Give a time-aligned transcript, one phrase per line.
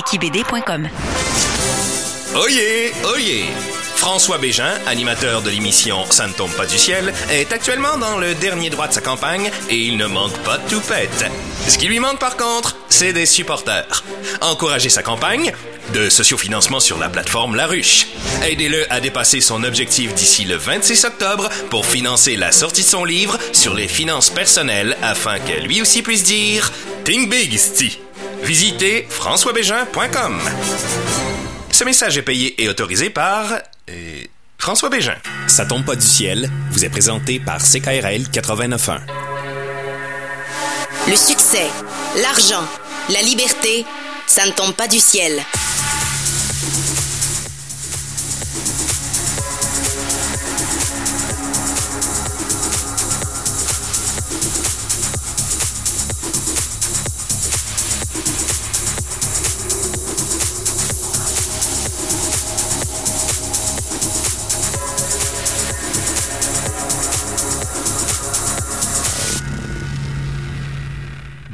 [0.00, 0.88] www.quibd.com.
[2.34, 3.44] Oyez, oyez!
[3.96, 8.34] François Bégin, animateur de l'émission Ça ne tombe pas du ciel, est actuellement dans le
[8.34, 11.26] dernier droit de sa campagne et il ne manque pas de toupette.
[11.68, 14.04] Ce qui lui manque par contre, c'est des supporters.
[14.40, 15.52] Encouragez sa campagne
[15.92, 18.06] de sociofinancement sur la plateforme La Ruche.
[18.42, 23.04] Aidez-le à dépasser son objectif d'ici le 26 octobre pour financer la sortie de son
[23.04, 26.72] livre sur les finances personnelles afin que lui aussi puisse dire
[27.04, 27.98] Think Big, sti.
[28.42, 30.40] Visitez françoisbégin.com.
[31.70, 33.52] Ce message est payé et autorisé par
[33.88, 34.22] euh,
[34.58, 35.16] François Bégin.
[35.46, 39.00] Ça tombe pas du ciel, vous est présenté par CKRL 89.1.
[41.08, 41.66] Le succès,
[42.22, 42.64] l'argent,
[43.10, 43.84] la liberté,
[44.26, 45.40] ça ne tombe pas du ciel.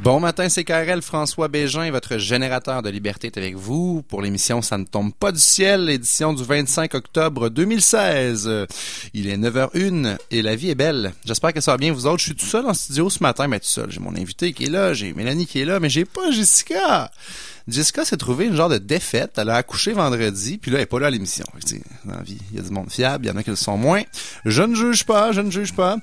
[0.07, 4.63] Bon matin, c'est KRL François Bégin, votre générateur de liberté est avec vous pour l'émission
[4.63, 8.67] Ça ne tombe pas du ciel, édition du 25 octobre 2016.
[9.15, 11.13] Il est 9h01 et la vie est belle.
[11.25, 12.21] J'espère que ça va bien vous autres.
[12.21, 13.91] Je suis tout seul en studio ce matin, mais tout seul.
[13.91, 17.11] J'ai mon invité qui est là, j'ai Mélanie qui est là, mais j'ai pas Jessica.
[17.69, 19.33] Jessica s'est trouvée une genre de défaite.
[19.39, 21.45] Elle a accouché vendredi, puis là, elle est pas là à l'émission.
[21.69, 24.03] Il y a du monde fiable, il y en a qui le sont moins.
[24.45, 25.97] Je ne juge pas, je ne juge pas.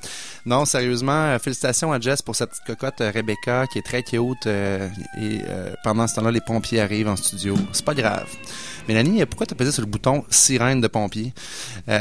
[0.46, 4.04] Non, sérieusement, euh, félicitations à Jess pour cette petite cocotte euh, Rebecca qui est très
[4.04, 4.46] cute.
[4.46, 4.90] Euh,
[5.20, 5.40] et
[5.84, 7.56] pendant ce temps-là, les pompiers arrivent en studio.
[7.72, 8.28] C'est pas grave.
[8.90, 11.34] Mélanie, pourquoi t'as pesé sur le bouton sirène de pompier?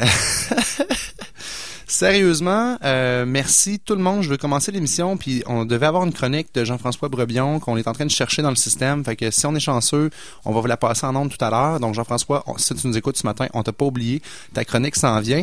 [1.92, 4.22] Sérieusement, euh, merci tout le monde.
[4.22, 7.86] Je veux commencer l'émission, puis on devait avoir une chronique de Jean-François Brebion qu'on est
[7.86, 9.04] en train de chercher dans le système.
[9.04, 10.08] Fait que si on est chanceux,
[10.46, 11.80] on va vous la passer en ondes tout à l'heure.
[11.80, 14.22] Donc Jean-François, si tu nous écoutes ce matin, on t'a pas oublié.
[14.54, 15.42] Ta chronique s'en vient.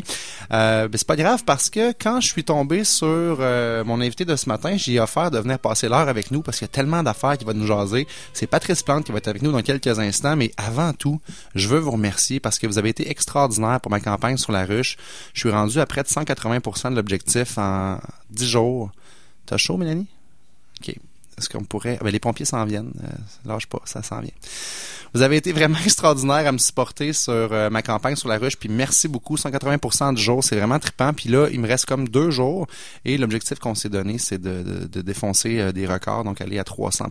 [0.51, 4.25] Euh, mais c'est pas grave parce que quand je suis tombé sur euh, mon invité
[4.25, 6.73] de ce matin, j'ai offert de venir passer l'heure avec nous parce qu'il y a
[6.73, 8.07] tellement d'affaires qui vont nous jaser.
[8.33, 10.35] C'est Patrice Plante qui va être avec nous dans quelques instants.
[10.35, 11.21] Mais avant tout,
[11.53, 14.65] je veux vous remercier parce que vous avez été extraordinaire pour ma campagne sur la
[14.65, 14.97] ruche.
[15.35, 17.99] Je suis rendu à près de 180 80 de l'objectif en
[18.31, 18.91] 10 jours.
[19.45, 20.07] T'as chaud, Mélanie?
[20.81, 20.95] OK.
[21.37, 21.99] Est-ce qu'on pourrait...
[22.01, 22.93] Ben, les pompiers s'en viennent.
[23.03, 23.07] Euh,
[23.45, 24.31] lâche pas, ça s'en vient.
[25.13, 28.57] Vous avez été vraiment extraordinaire à me supporter sur euh, ma campagne sur la ruche,
[28.57, 29.35] puis merci beaucoup.
[29.35, 31.13] 180% du jour, c'est vraiment trippant.
[31.13, 32.67] Puis là, il me reste comme deux jours,
[33.05, 36.63] et l'objectif qu'on s'est donné, c'est de, de, défoncer euh, des records, donc aller à
[36.63, 37.05] 300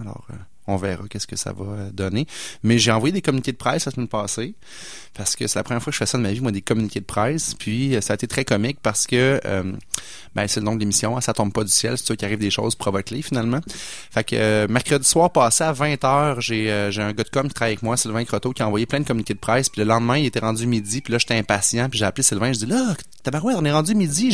[0.00, 0.34] Alors, euh,
[0.66, 2.26] on verra qu'est-ce que ça va donner.
[2.62, 4.54] Mais j'ai envoyé des communiqués de presse la semaine passée
[5.14, 6.62] parce que c'est la première fois que je fais ça de ma vie, moi, des
[6.62, 7.54] communiqués de presse.
[7.54, 9.40] Puis ça a été très comique parce que
[10.34, 12.24] ben, c'est le nom de l'émission, hein, ça tombe pas du ciel, c'est sûr qu'il
[12.24, 13.60] arrive des choses, provoque-les finalement.
[14.10, 17.82] Fait que mercredi soir passé à 20h, j'ai un gars de com qui travaille avec
[17.82, 19.68] moi, Sylvain Croteau, qui a envoyé plein de communiqués de presse.
[19.68, 21.00] Puis le lendemain, il était rendu midi.
[21.00, 21.88] Puis là, j'étais impatient.
[21.88, 22.52] Puis j'ai appelé Sylvain.
[22.52, 24.30] Je dis là, tabarouette, on est rendu midi.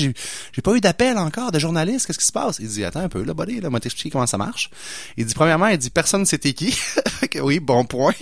[0.53, 2.07] J'ai, pas eu d'appel encore de journaliste.
[2.07, 2.59] Qu'est-ce qui se passe?
[2.61, 4.71] Il dit, attends un peu, là, buddy, là, moi t'expliquer comment ça marche.
[5.17, 6.77] Il dit, premièrement, il dit, personne c'était qui.
[7.43, 8.15] oui, bon point.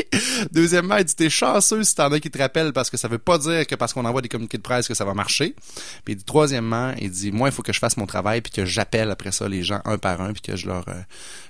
[0.53, 3.19] Deuxièmement, il dit, t'es chanceux si t'en as qui te rappellent parce que ça veut
[3.19, 5.55] pas dire que parce qu'on envoie des communiqués de presse que ça va marcher.
[6.05, 9.11] Puis troisièmement, il dit, moi, il faut que je fasse mon travail puis que j'appelle
[9.11, 11.01] après ça les gens un par un puis que je leur, euh,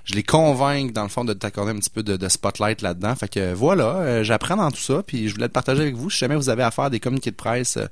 [0.07, 3.13] je les convainc dans le fond de t'accorder un petit peu de, spotlight là-dedans.
[3.15, 6.09] Fait que voilà, euh, j'apprends dans tout ça, puis je voulais le partager avec vous.
[6.09, 7.87] Si jamais vous avez à faire des communiqués de presse, euh,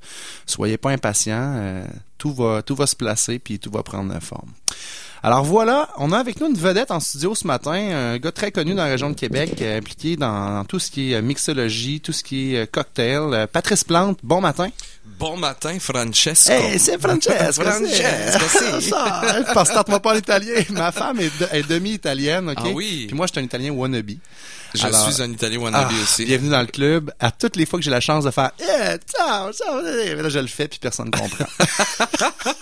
[0.46, 1.52] soyez pas impatients.
[1.56, 1.84] Euh,
[2.16, 4.50] tout va tout va se placer, puis tout va prendre forme.
[5.22, 8.50] Alors voilà, on a avec nous une vedette en studio ce matin, un gars très
[8.50, 12.22] connu dans la région de Québec, impliqué dans, tout ce qui est mixologie, tout ce
[12.22, 13.46] qui est cocktail.
[13.52, 14.68] Patrice Plante, bon matin.
[15.18, 16.52] Bon matin, Francesco.
[16.52, 17.62] Hey, c'est Francesco.
[17.62, 19.44] Francesco, ça.
[19.54, 20.62] Parce que pas l'italien.
[20.70, 22.58] Ma femme est, demi-italienne, OK?
[22.58, 23.04] Ah oui.
[23.06, 24.16] Puis moi, je suis un italien wannabe.
[24.74, 26.24] Je suis un Italien wannabe ah, aussi.
[26.24, 27.10] Bienvenue dans le club.
[27.18, 30.38] À toutes les fois que j'ai la chance de faire eh, ciao, ciao, là, je
[30.38, 31.46] le fais puis personne ne comprend.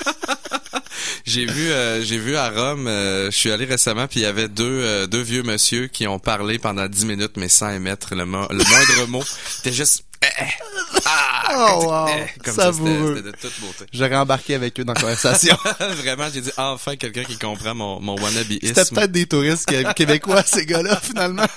[1.26, 4.26] j'ai vu euh, j'ai vu à Rome, euh, je suis allé récemment puis il y
[4.26, 8.14] avait deux euh, deux vieux monsieur qui ont parlé pendant dix minutes mais sans émettre
[8.14, 9.24] le, le moindre mot.
[9.56, 10.73] C'était juste eh, eh.
[11.06, 12.08] Ah, oh, wow.
[12.42, 13.16] Comme Savoureux.
[13.16, 13.84] C'était de toute beauté.
[13.92, 15.56] J'aurais embarqué avec eux dans la conversation.
[15.80, 20.42] Vraiment, j'ai dit enfin quelqu'un qui comprend mon, mon wannabe C'était peut-être des touristes québécois,
[20.42, 21.46] ces gars-là, finalement.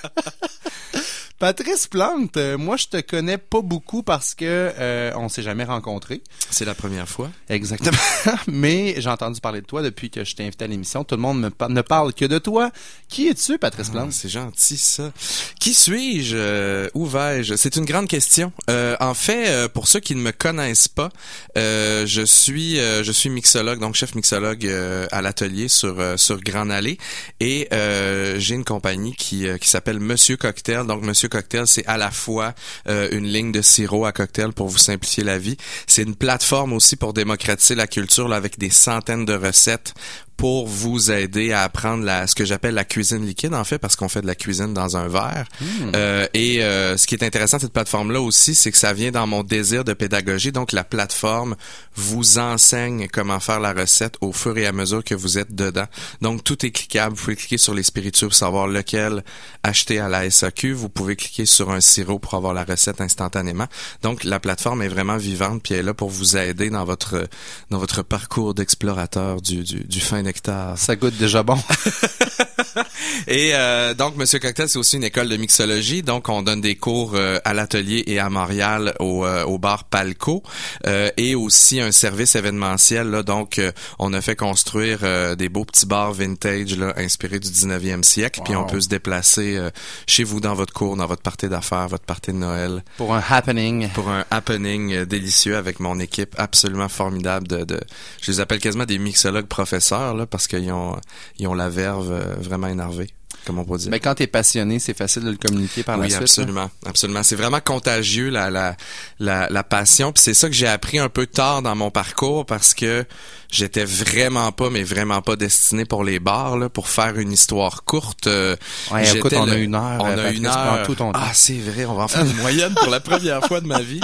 [1.39, 5.65] Patrice Plante, euh, moi je te connais pas beaucoup parce que euh, on s'est jamais
[5.65, 6.21] rencontrés.
[6.49, 7.29] C'est la première fois.
[7.47, 7.95] Exactement.
[8.47, 11.03] Mais j'ai entendu parler de toi depuis que je t'ai invité à l'émission.
[11.03, 12.71] Tout le monde me par- ne parle que de toi.
[13.07, 14.13] Qui es-tu, Patrice Ah, Plante?
[14.13, 15.11] c'est gentil ça.
[15.59, 17.55] Qui suis-je Euh, Où vais-je?
[17.55, 18.51] C'est une grande question.
[18.71, 21.09] Euh, en fait, euh, pour ceux qui ne me connaissent pas,
[21.57, 24.65] euh, je suis euh, je suis mixologue, donc chef mixologue
[25.11, 26.97] à l'atelier sur euh, sur Grand Allée
[27.39, 30.87] et euh, j'ai une compagnie qui euh, qui s'appelle Monsieur Cocktail.
[30.87, 32.53] Donc Monsieur Cocktail, c'est à la fois
[32.87, 35.57] euh, une ligne de sirop à cocktail pour vous simplifier la vie.
[35.85, 39.93] C'est une plateforme aussi pour démocratiser la culture là, avec des centaines de recettes
[40.37, 43.95] pour vous aider à apprendre la, ce que j'appelle la cuisine liquide, en fait, parce
[43.95, 45.47] qu'on fait de la cuisine dans un verre.
[45.95, 49.11] Euh, et euh, ce qui est intéressant de cette plateforme-là aussi, c'est que ça vient
[49.11, 50.51] dans mon désir de pédagogie.
[50.51, 51.55] Donc, la plateforme
[51.95, 55.87] vous enseigne comment faire la recette au fur et à mesure que vous êtes dedans.
[56.21, 57.15] Donc, tout est cliquable.
[57.15, 59.23] Vous pouvez cliquer sur les spiritueux pour savoir lequel
[59.63, 60.73] acheter à la SAQ.
[60.73, 63.67] Vous pouvez cliquer sur un sirop pour avoir la recette instantanément.
[64.03, 67.27] Donc, la plateforme est vraiment vivante puis elle est là pour vous aider dans votre
[67.71, 70.77] dans votre parcours d'explorateur du, du, du fin nectar.
[70.77, 71.57] Ça goûte déjà bon.
[73.27, 76.03] Et euh, donc, Monsieur Cocktail, c'est aussi une école de mixologie.
[76.03, 79.85] Donc, on donne des cours euh, à l'atelier et à Montréal au, euh, au bar
[79.85, 80.43] Palco
[80.85, 83.09] euh, et aussi un service événementiel.
[83.09, 87.39] Là, donc, euh, on a fait construire euh, des beaux petits bars vintage là, inspirés
[87.39, 88.41] du 19e siècle.
[88.43, 89.69] Puis, on peut se déplacer euh,
[90.07, 93.23] chez vous dans votre cours, dans votre partie d'affaires, votre partie de Noël Pour un
[93.29, 93.89] happening.
[93.89, 97.79] pour un happening délicieux avec mon équipe absolument formidable de, de
[98.21, 100.97] je les appelle quasiment des mixologues professeurs là parce qu'ils ont
[101.39, 102.35] ils ont la verve euh,
[102.67, 103.07] énervée
[103.45, 103.89] comme on peut dire.
[103.91, 106.21] Mais quand t'es passionné, c'est facile de le communiquer par oui, la suite.
[106.23, 107.23] absolument, absolument.
[107.23, 108.75] C'est vraiment contagieux la la
[109.19, 110.11] la, la passion.
[110.11, 113.05] Puis c'est ça que j'ai appris un peu tard dans mon parcours parce que
[113.49, 117.85] j'étais vraiment pas, mais vraiment pas destiné pour les bars là, pour faire une histoire
[117.85, 118.27] courte.
[118.27, 118.57] euh,
[118.91, 120.83] Ouais, écoute, on a une heure, On a une heure.
[120.85, 121.11] tout ton.
[121.13, 121.85] Ah, c'est vrai.
[121.85, 124.01] On va en faire une moyenne pour la première fois de ma vie.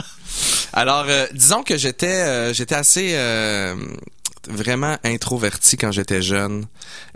[0.72, 3.14] Alors, euh, disons que j'étais euh, j'étais assez
[4.50, 6.66] vraiment introverti quand j'étais jeune.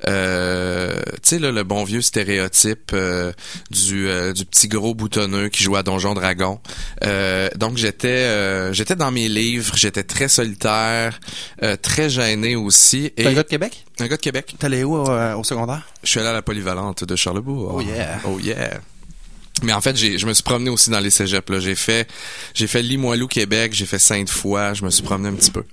[0.07, 3.31] Euh, tu sais le bon vieux stéréotype euh,
[3.71, 6.59] du euh, du petit gros boutonneux qui joue à Donjon Dragon.
[7.03, 11.19] Euh, donc j'étais euh, j'étais dans mes livres, j'étais très solitaire,
[11.63, 13.85] euh, très gêné aussi et T'es un gars de Québec?
[14.00, 14.56] un gars de Québec.
[14.62, 15.88] Allé où au secondaire?
[16.03, 17.75] Je suis allé à la polyvalente de Charlebourg.
[17.75, 18.19] Oh yeah.
[18.25, 18.80] Oh yeah.
[19.63, 21.50] Mais en fait, je me suis promené aussi dans les cégeps.
[21.50, 21.59] Là.
[21.59, 22.07] J'ai fait,
[22.54, 25.63] j'ai fait Limoilou, Québec, j'ai fait Sainte-Foy, je me suis promené un petit peu.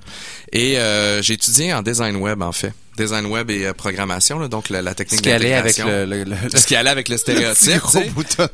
[0.53, 2.73] Et euh, j'ai étudié en design web, en fait.
[2.97, 6.05] Design web et euh, programmation, là, donc la, la technique Ce qui allait avec le,
[6.05, 7.83] le, le- Ce qui allait avec le stéréotype.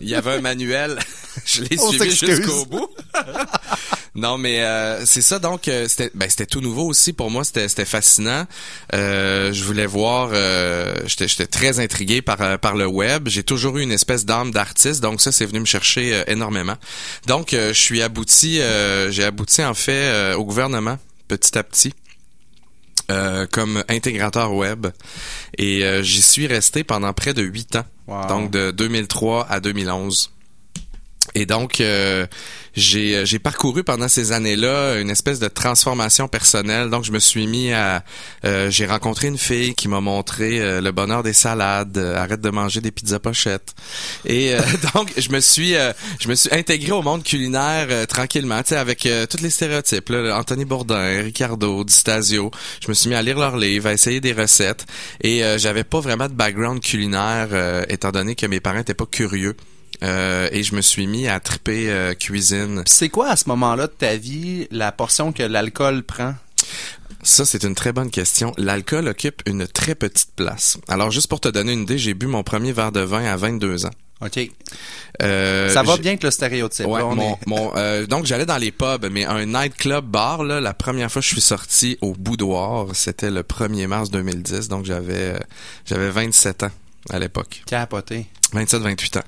[0.00, 0.98] Il y avait un manuel.
[1.46, 2.88] je l'ai suivi jusqu'au bout.
[4.14, 5.38] non, mais euh, c'est ça.
[5.38, 7.44] Donc, euh, c'était ben, c'était tout nouveau aussi pour moi.
[7.44, 8.46] C'était c'était fascinant.
[8.94, 10.30] Euh, je voulais voir.
[10.32, 13.28] euh, J'étais j'étais très intrigué par par le web.
[13.28, 15.00] J'ai toujours eu une espèce d'âme d'artiste.
[15.02, 16.76] Donc ça, c'est venu me chercher énormément.
[17.26, 18.60] Donc, euh, je suis abouti.
[18.60, 20.98] euh, J'ai abouti en fait euh, au gouvernement
[21.28, 21.92] petit à petit.
[23.10, 24.86] Euh, comme intégrateur web
[25.58, 28.26] et euh, j'y suis resté pendant près de huit ans Wow.
[28.26, 30.32] donc de 2003 à 2011.
[31.34, 32.26] Et donc, euh,
[32.74, 36.90] j'ai j'ai parcouru pendant ces années-là une espèce de transformation personnelle.
[36.90, 38.02] Donc, je me suis mis à...
[38.44, 42.40] euh, j'ai rencontré une fille qui m'a montré euh, le bonheur des salades, euh, arrête
[42.40, 43.74] de manger des pizzas pochettes.
[44.24, 44.60] Et euh,
[44.94, 48.70] donc, je me suis euh, je me suis intégré au monde culinaire euh, tranquillement, tu
[48.70, 50.08] sais, avec euh, tous les stéréotypes.
[50.08, 52.50] Là, Anthony Bourdin, Ricardo, Di Stasio.
[52.82, 54.84] Je me suis mis à lire leurs livres, à essayer des recettes.
[55.20, 58.94] Et euh, j'avais pas vraiment de background culinaire, euh, étant donné que mes parents étaient
[58.94, 59.54] pas curieux.
[60.02, 62.82] Euh, et je me suis mis à triper euh, cuisine.
[62.86, 66.34] C'est quoi à ce moment-là de ta vie la portion que l'alcool prend?
[67.22, 68.54] Ça, c'est une très bonne question.
[68.56, 70.78] L'alcool occupe une très petite place.
[70.88, 73.36] Alors, juste pour te donner une idée, j'ai bu mon premier verre de vin à
[73.36, 73.90] 22 ans.
[74.22, 74.38] OK.
[75.22, 76.86] Euh, Ça va bien que le stéréotype.
[76.86, 80.04] Ouais, là, on mon, est- mon, euh, donc j'allais dans les pubs, mais un nightclub
[80.04, 84.10] bar, là, la première fois que je suis sorti au Boudoir, c'était le 1er mars
[84.10, 85.38] 2010, donc j'avais euh,
[85.86, 86.70] j'avais 27 ans
[87.08, 87.62] à l'époque.
[87.66, 88.26] Capoté.
[88.54, 89.22] 27-28 ans.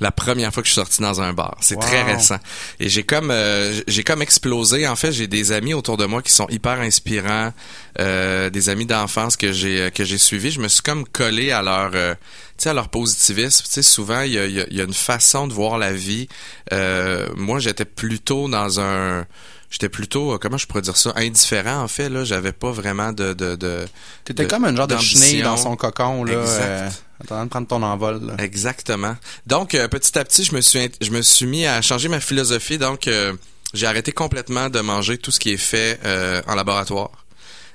[0.00, 1.56] La première fois que je suis sorti dans un bar.
[1.60, 1.80] C'est Wow.
[1.82, 2.38] très récent.
[2.80, 4.88] Et j'ai comme euh, j'ai comme explosé.
[4.88, 7.52] En fait, j'ai des amis autour de moi qui sont hyper inspirants,
[8.00, 10.50] euh, des amis d'enfance que j'ai que j'ai suivis.
[10.50, 12.14] Je me suis comme collé à leur euh,
[12.58, 13.64] tu sais à leur positivisme.
[13.64, 15.78] Tu sais, souvent il y a, il y a- y a une façon de voir
[15.78, 16.28] la vie.
[16.72, 19.24] Euh, moi, j'étais plutôt dans un
[19.70, 22.08] J'étais plutôt, euh, comment je pourrais dire ça, indifférent en fait.
[22.08, 23.32] Là, j'avais pas vraiment de.
[23.32, 23.86] de, de
[24.24, 27.03] T'étais comme un genre de chenille dans son cocon, là, Exact.
[27.22, 28.20] En train de prendre ton envol.
[28.26, 28.34] là.
[28.38, 29.16] Exactement.
[29.46, 32.20] Donc euh, petit à petit, je me suis je me suis mis à changer ma
[32.20, 32.78] philosophie.
[32.78, 33.32] Donc euh,
[33.72, 37.10] j'ai arrêté complètement de manger tout ce qui est fait euh, en laboratoire.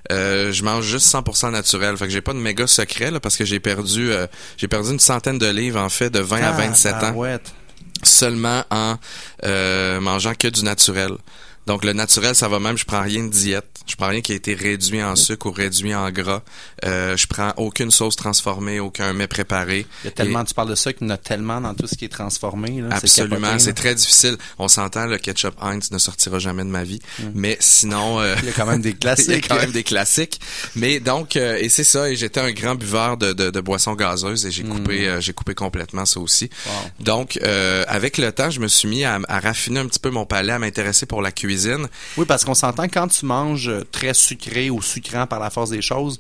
[0.10, 1.96] Je mange juste 100% naturel.
[1.98, 4.12] Fait que j'ai pas de méga secret là, parce que j'ai perdu
[4.58, 7.38] j'ai perdu une centaine de livres en fait de 20 à 27 ans Ah, ouais.
[8.04, 8.98] seulement en
[10.02, 11.12] mangeant que du naturel.
[11.70, 12.80] Donc le naturel, ça va même.
[12.80, 13.68] Je prends rien de diète.
[13.86, 16.42] Je prends rien qui a été réduit en sucre ou réduit en gras.
[16.84, 19.86] Euh, je prends aucune sauce transformée, aucun mets préparé.
[20.04, 21.86] Il y a tellement, tu parles de ça qu'il y en a tellement dans tout
[21.86, 22.82] ce qui est transformé.
[22.82, 24.36] Là, Absolument, c'est très difficile.
[24.58, 27.02] On s'entend, le ketchup Heinz ne sortira jamais de ma vie.
[27.36, 29.48] Mais sinon, euh, Il y a quand même des il y a classiques.
[29.48, 30.40] quand même des classiques.
[30.76, 32.10] Mais donc, euh, et c'est ça.
[32.10, 35.34] Et j'étais un grand buveur de, de, de boissons gazeuses et j'ai coupé, euh, j'ai
[35.34, 36.50] coupé complètement ça aussi.
[36.66, 36.72] Wow.
[37.00, 40.10] Donc, euh, avec le temps, je me suis mis à, à raffiner un petit peu
[40.10, 41.59] mon palais, à m'intéresser pour la cuisine.
[42.18, 45.82] Oui, parce qu'on s'entend quand tu manges très sucré ou sucrant par la force des
[45.82, 46.20] choses,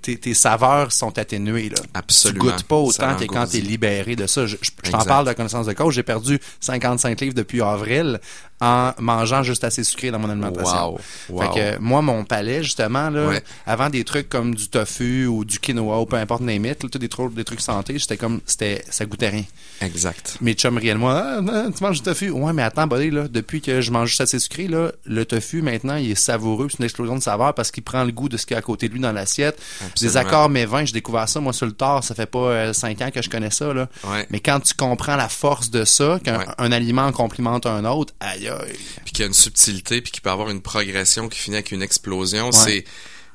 [0.00, 1.70] tes, tes saveurs sont atténuées.
[1.70, 1.76] Là.
[1.94, 2.44] Absolument.
[2.44, 4.46] Tu goûtes pas autant que quand tu es libéré de ça.
[4.46, 5.92] Je, je- je t'en parle de connaissance de cause.
[5.94, 8.20] J'ai perdu 55 livres depuis avril
[8.60, 10.92] en mangeant juste assez sucré dans mon alimentation.
[10.92, 11.00] Wow.
[11.30, 11.40] Wow.
[11.42, 13.42] Fait que moi, mon palais, justement, là, Ouais.
[13.66, 16.88] avant des trucs comme du tofu ou du quinoa ou peu importe name it, là,
[16.98, 19.44] des, trucs- des trucs santé, j'étais comme, c'était, ça goûtait rien.
[19.80, 20.36] Exact.
[20.40, 22.30] Mes chums riaient de moi, ah, ah, tu manges du tofu?
[22.30, 25.62] Ouais, mais attends, buddy, là, depuis que je mange juste assez sucré, là, le tofu,
[25.62, 28.36] maintenant, il est savoureux, c'est une explosion de saveur parce qu'il prend le goût de
[28.36, 29.60] ce qu'il y a à côté de lui dans l'assiette.
[30.00, 32.72] Des accords mais vins, j'ai découvert ça, moi, sur le tard, ça fait pas euh,
[32.72, 33.88] cinq ans que je connais ça, là.
[34.04, 34.26] Ouais.
[34.30, 36.72] Mais quand tu comprends la force de ça, qu'un Ouais.
[36.72, 38.76] aliment complimente un autre, aïe, aïe.
[39.04, 41.72] Puis qu'il y a une subtilité, puis qu'il peut avoir une progression qui finit avec
[41.72, 42.50] une explosion.
[42.52, 42.84] C'est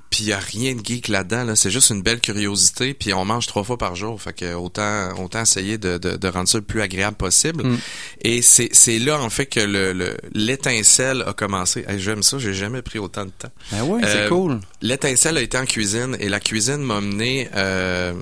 [0.09, 1.55] puis il y a rien de geek là-dedans, là.
[1.55, 5.09] c'est juste une belle curiosité, puis on mange trois fois par jour, fait que autant
[5.19, 7.63] autant essayer de, de, de rendre ça le plus agréable possible.
[7.65, 7.77] Mm.
[8.21, 11.83] Et c'est c'est là en fait que le le- l'étincelle a commencé.
[11.87, 13.49] Hey, J'aime ça, j'ai jamais pris autant de temps.
[13.71, 14.59] Ben oui, c'est Euh, cool.
[14.83, 18.13] L'étincelle a été en cuisine et la cuisine m'a mené euh,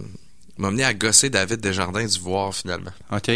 [0.58, 2.92] m'a mené à gosser David Desjardins du voir finalement.
[3.12, 3.30] OK.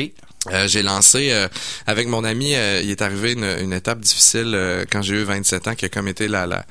[0.51, 1.47] Euh, j'ai lancé euh,
[1.87, 5.23] avec mon ami, euh, il est arrivé une, une étape difficile euh, quand j'ai eu
[5.23, 6.65] 27 ans qui a comme été la la,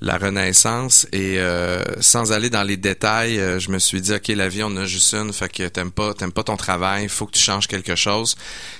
[0.00, 4.28] la renaissance et euh, sans aller dans les détails, euh, je me suis dit ok
[4.28, 7.26] la vie on a juste une, fait que t'aimes pas t'aimes pas ton travail, faut
[7.26, 8.36] que tu changes quelque chose.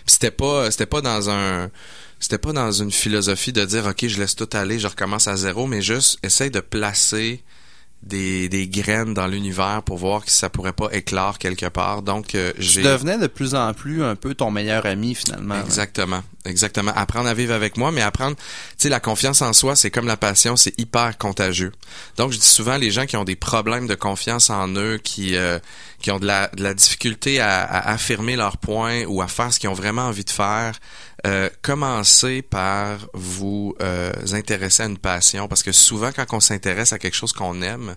[0.07, 1.71] C'était pas c'était pas dans un
[2.19, 5.37] c'était pas dans une philosophie de dire ok je laisse tout aller, je recommence à
[5.37, 7.43] zéro, mais juste essaye de placer
[8.03, 12.03] des, des graines dans l'univers pour voir si ça pourrait pas éclore quelque part.
[12.03, 15.61] Donc euh, Tu j'ai devenais de plus en plus un peu ton meilleur ami, finalement.
[15.61, 16.93] Exactement, exactement.
[16.97, 18.43] Apprendre à vivre avec moi, mais apprendre, tu
[18.79, 21.73] sais, la confiance en soi, c'est comme la passion, c'est hyper contagieux.
[22.17, 25.37] Donc, je dis souvent, les gens qui ont des problèmes de confiance en eux, qui
[25.37, 25.59] euh,
[26.01, 29.53] qui ont de la, de la difficulté à, à affirmer leurs points ou à faire
[29.53, 30.81] ce qu'ils ont vraiment envie de faire,
[31.27, 36.93] euh, commencez par vous euh, intéresser à une passion, parce que souvent, quand on s'intéresse
[36.93, 37.97] à quelque chose qu'on aime,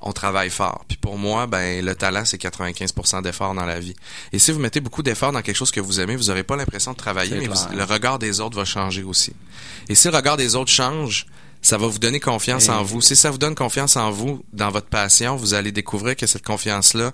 [0.00, 0.84] on travaille fort.
[0.86, 3.94] Puis pour moi, ben le talent c'est 95% d'effort dans la vie.
[4.32, 6.54] Et si vous mettez beaucoup d'efforts dans quelque chose que vous aimez, vous n'aurez pas
[6.56, 9.32] l'impression de travailler, mais vous- le regard des autres va changer aussi.
[9.88, 11.26] Et si le regard des autres change,
[11.62, 13.00] ça va vous donner confiance Et- en vous.
[13.00, 16.44] Si ça vous donne confiance en vous, dans votre passion, vous allez découvrir que cette
[16.44, 17.10] confiance-là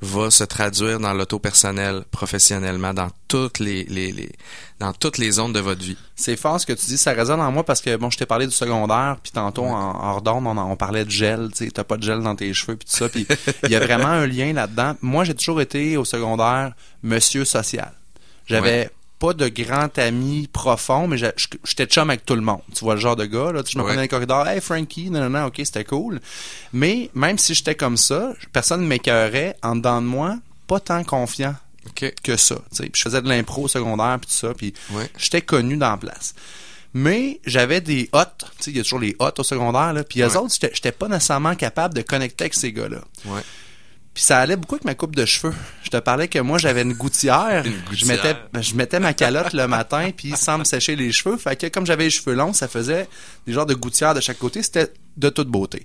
[0.00, 4.32] va se traduire dans l'auto personnel, professionnellement, dans toutes les, les, les-
[4.78, 5.96] dans toutes les zones de votre vie.
[6.14, 8.26] C'est fort ce que tu dis, ça résonne en moi parce que bon, je t'ai
[8.26, 11.70] parlé du secondaire, puis tantôt en, en hors d'onde, on, parlait de gel, tu sais,
[11.72, 13.26] t'as pas de gel dans tes cheveux puis tout ça, puis
[13.64, 14.94] il y a vraiment un lien là-dedans.
[15.02, 17.92] Moi, j'ai toujours été au secondaire monsieur social.
[18.46, 18.90] J'avais Ouais.
[19.18, 22.60] Pas de grand ami profond, mais j'étais chum avec tout le monde.
[22.74, 23.88] Tu vois le genre de gars là, tu je me Ouais.
[23.88, 26.20] prenais dans les corridors, hey Frankie, non non non, OK, c'était cool.
[26.72, 31.02] Mais même si j'étais comme ça, personne ne m'écœurait en dedans de moi, pas tant
[31.04, 31.54] confiant
[31.94, 32.56] que ça.
[32.70, 32.82] tu sais.
[32.84, 35.10] Puis je faisais de l'impro au secondaire puis tout ça, puis Ouais.
[35.16, 36.34] j'étais connu dans la place.
[36.94, 38.08] Mais j'avais des
[38.60, 40.36] sais, il y a toujours les hots au secondaire, là, puis eux Ouais.
[40.36, 43.00] autres, j'étais- j'étais pas nécessairement capable de connecter avec ces gars-là.
[44.18, 45.54] Puis ça allait beaucoup avec ma coupe de cheveux.
[45.84, 47.64] Je te parlais que moi, j'avais une gouttière.
[47.64, 51.36] Une Je mettais, je mettais ma calotte le matin, puis sans me sécher les cheveux.
[51.36, 53.08] Fait que comme j'avais les cheveux longs, ça faisait
[53.46, 54.64] des genres de gouttières de chaque côté.
[54.64, 55.84] C'était de toute beauté.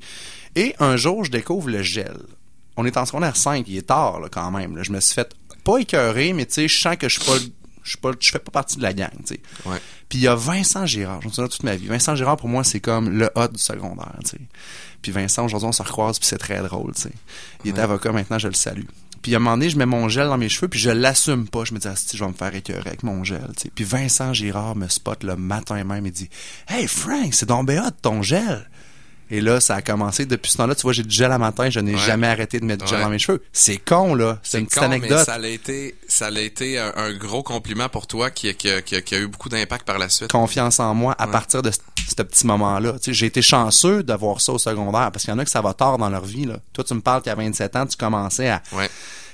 [0.56, 2.18] Et un jour, je découvre le gel.
[2.76, 4.78] On est en secondaire 5, il est tard là, quand même.
[4.78, 4.82] là.
[4.82, 5.32] Je me suis fait
[5.64, 7.38] pas écœurer, mais tu sais, je sens que je suis pas,
[7.84, 9.12] je je fais pas partie de la gang.
[9.26, 9.42] tu sais.
[9.66, 9.80] Ouais.
[10.10, 11.88] Puis il y a Vincent Girard, je me souviens toute ma vie.
[11.88, 14.42] Vincent Girard, pour moi, c'est comme le hot du secondaire, tu sais.
[15.02, 17.12] Puis Vincent, aujourd'hui, on se recroise, puis c'est très drôle, tu sais.
[17.66, 18.86] Il est avocat, maintenant, je le salue.
[19.24, 21.48] Puis à un moment donné, je mets mon gel dans mes cheveux, puis je l'assume
[21.48, 21.64] pas.
[21.64, 23.52] Je me dis, ah, si, je vais me faire écœurer avec mon gel.
[23.74, 26.30] Puis Vincent Girard me spot le matin même et dit,
[26.68, 28.70] Hey Frank, c'est donc hot ton gel.
[29.36, 30.26] Et là, ça a commencé.
[30.28, 32.00] Depuis ce temps-là, tu vois, j'ai du gel à matin, je n'ai Ouais.
[32.00, 33.04] jamais arrêté de mettre du gel Ouais.
[33.06, 33.42] dans mes cheveux.
[33.52, 34.40] C'est con, là.
[34.44, 35.26] C'est une petite con, mais anecdote.
[35.26, 39.02] ça a été, ça a été un, un gros compliment pour toi qui, qui, qui,
[39.02, 40.32] qui a eu beaucoup d'impact par la suite.
[40.32, 41.32] confiance en moi à Ouais.
[41.32, 41.80] partir de ce,
[42.16, 42.94] ce petit moment-là.
[43.08, 45.74] J'ai été chanceux d'avoir ça au secondaire parce qu'il y en a que ça va
[45.74, 46.46] tard dans leur vie.
[46.46, 46.58] Là.
[46.74, 48.62] Toi, tu me parles qu'à 27 ans, tu commençais à.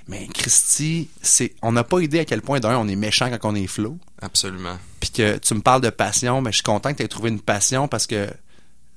[0.07, 3.51] Mais Christy, c'est, on n'a pas idée à quel point d'un on est méchant quand
[3.51, 3.99] on est flou.
[4.21, 4.77] absolument.
[4.99, 7.29] Puis que tu me parles de passion, mais je suis content que tu aies trouvé
[7.29, 8.27] une passion parce que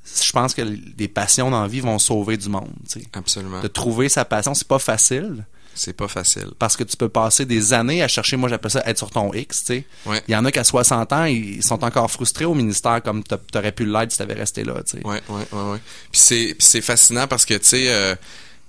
[0.05, 2.71] je pense que des passions dans la vie vont sauver du monde.
[3.13, 3.61] Absolument.
[3.61, 5.45] De trouver sa passion, c'est pas facile.
[5.75, 6.49] C'est pas facile.
[6.59, 9.33] Parce que tu peux passer des années à chercher, moi j'appelle ça être sur ton
[9.33, 9.87] X, tu sais.
[10.05, 10.23] Ouais.
[10.29, 13.39] Il y en a qu'à 60 ans, ils sont encore frustrés au ministère comme t'a-
[13.39, 15.07] t'aurais pu l'être si t'avais resté là, tu sais.
[15.07, 15.79] Ouais, ouais, ouais, ouais.
[16.11, 18.15] Puis c'est, puis c'est fascinant parce que, tu sais, euh,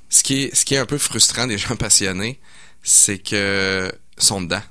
[0.10, 2.40] ce qui est, ce qui est un peu frustrant des gens passionnés,
[2.84, 4.62] c'est que sont dedans.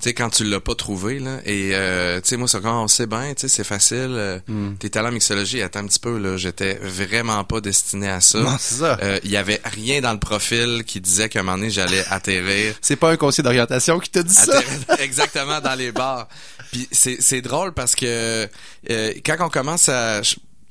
[0.00, 2.84] Tu sais, quand tu l'as pas trouvé, là, et, euh, tu sais, moi, c'est quand
[2.84, 4.38] on sait bien, tu sais, c'est facile, euh,
[4.78, 8.38] tes talents en mixologie, attends un petit peu, là, j'étais vraiment pas destiné à ça.
[8.38, 8.96] Non, c'est ça.
[9.02, 12.04] Euh, Il y avait rien dans le profil qui disait qu'à un moment donné, j'allais
[12.10, 14.60] atterrir C'est pas un conseiller d'orientation qui te dit ça?
[15.00, 16.28] Exactement dans les bars.
[16.70, 18.46] Puis c'est c'est drôle parce que
[18.90, 20.20] euh, quand on commence à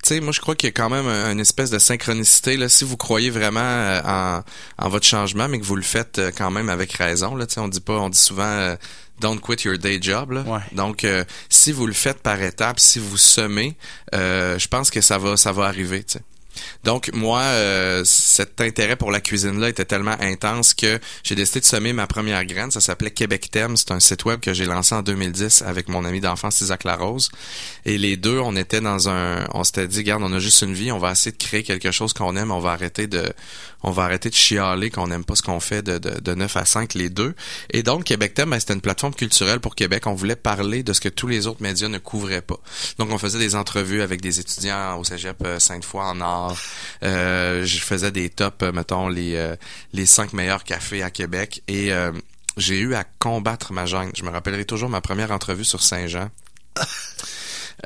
[0.07, 2.69] sais, moi je crois qu'il y a quand même un- une espèce de synchronicité là.
[2.69, 4.43] Si vous croyez vraiment euh, en,
[4.77, 7.45] en votre changement, mais que vous le faites euh, quand même avec raison là.
[7.47, 8.75] Tu sais, on dit pas, on dit souvent euh,
[9.19, 10.31] don't quit your day job.
[10.31, 10.41] Là.
[10.41, 10.59] Ouais.
[10.73, 13.75] Donc euh, si vous le faites par étapes, si vous semez,
[14.15, 16.03] euh, je pense que ça va ça va arriver.
[16.03, 16.21] Tu sais.
[16.83, 21.59] Donc moi, euh, cet intérêt pour la cuisine là était tellement intense que j'ai décidé
[21.59, 22.71] de semer ma première graine.
[22.71, 23.77] Ça s'appelait Québec Thème.
[23.77, 27.29] C'est un site web que j'ai lancé en 2010 avec mon ami d'enfance Isaac Larose.
[27.85, 30.73] Et les deux, on était dans un, on s'était dit, regarde, on a juste une
[30.73, 33.33] vie, on va essayer de créer quelque chose qu'on aime, on va arrêter de,
[33.83, 36.57] on va arrêter de chialer qu'on n'aime pas ce qu'on fait de, de, de 9
[36.57, 37.35] à 5 les deux.
[37.71, 40.07] Et donc Québec Thème, ben, c'était une plateforme culturelle pour Québec.
[40.07, 42.59] On voulait parler de ce que tous les autres médias ne couvraient pas.
[42.97, 46.46] Donc on faisait des entrevues avec des étudiants au Cégep euh, Sainte-Foy en art.
[47.03, 49.55] Euh, je faisais des tops, euh, mettons les euh,
[49.93, 52.11] les cinq meilleurs cafés à Québec et euh,
[52.57, 54.11] j'ai eu à combattre ma gêne.
[54.15, 56.29] Je me rappellerai toujours ma première entrevue sur Saint-Jean.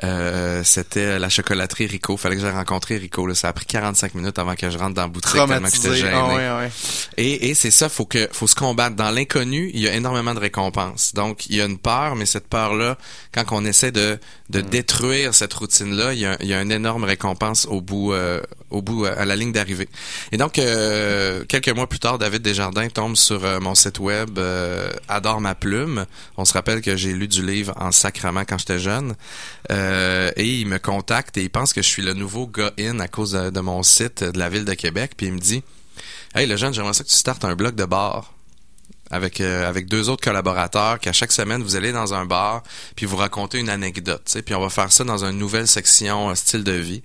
[0.02, 2.16] Euh, c'était la chocolaterie Rico.
[2.16, 3.26] Fallait que j'aille rencontrer Rico.
[3.26, 3.34] Là.
[3.34, 5.94] Ça a pris 45 minutes avant que je rentre dans la boutique tellement que j'étais
[5.96, 6.12] gêné.
[6.14, 6.70] Ah ouais, ouais.
[7.18, 8.96] Et, et c'est ça, faut que faut se combattre.
[8.96, 11.12] Dans l'inconnu, il y a énormément de récompenses.
[11.14, 12.96] Donc, il y a une peur, mais cette peur-là,
[13.34, 14.18] quand on essaie de,
[14.48, 18.12] de détruire cette routine-là, il y a, il y a une énorme récompense au bout,
[18.14, 19.88] euh, au bout euh, à la ligne d'arrivée.
[20.32, 24.38] Et donc, euh, quelques mois plus tard, David Desjardins tombe sur euh, mon site web
[24.38, 26.06] euh, Adore ma plume.
[26.38, 29.14] On se rappelle que j'ai lu du livre en sacrament quand j'étais jeune.
[29.70, 29.81] Euh,
[30.36, 33.08] et il me contacte et il pense que je suis le nouveau gars in à
[33.08, 35.12] cause de, mon site de la ville de Québec.
[35.16, 35.62] Puis il me dit
[36.34, 38.32] Hey, le jeune, j'aimerais ça que tu startes un blog de bar
[39.10, 42.62] avec euh, avec deux autres collaborateurs qu'à chaque semaine vous allez dans un bar
[42.96, 46.34] puis vous racontez une anecdote, puis on va faire ça dans une nouvelle section euh,
[46.34, 47.02] style de vie.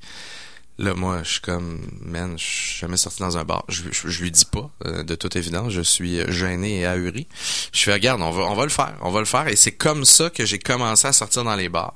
[0.80, 3.66] Là, moi, je suis comme, man, je suis jamais sorti dans un bar.
[3.68, 7.28] Je, lui dis pas, euh, de toute évidence, je suis euh, gêné et ahuri.
[7.74, 9.48] Je fais, regarde, on on va le faire, on va le faire.
[9.48, 11.96] Et c'est comme ça que j'ai commencé à sortir dans les bars.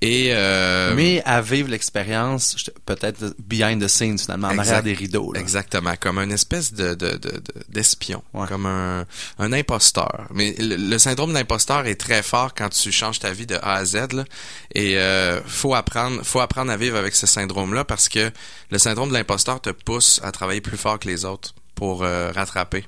[0.00, 2.54] Et euh, Mais à vivre l'expérience,
[2.86, 4.66] peut-être behind the scenes finalement, en Exact.
[4.68, 5.32] arrière des rideaux.
[5.32, 5.40] là.
[5.40, 8.46] Exactement, comme une espèce de de- de- de- d'espion, Ouais.
[8.46, 9.06] comme un,
[9.40, 10.28] un imposteur.
[10.32, 13.74] Mais le, le syndrome d'imposteur est très fort quand tu changes ta vie de A
[13.74, 14.12] à Z.
[14.12, 14.24] Là,
[14.72, 18.30] et euh, faut apprendre, faut apprendre à vivre avec ce syndrome-là parce que
[18.70, 22.30] le syndrome de l'imposteur te pousse à travailler plus fort que les autres pour euh,
[22.32, 22.86] rattraper.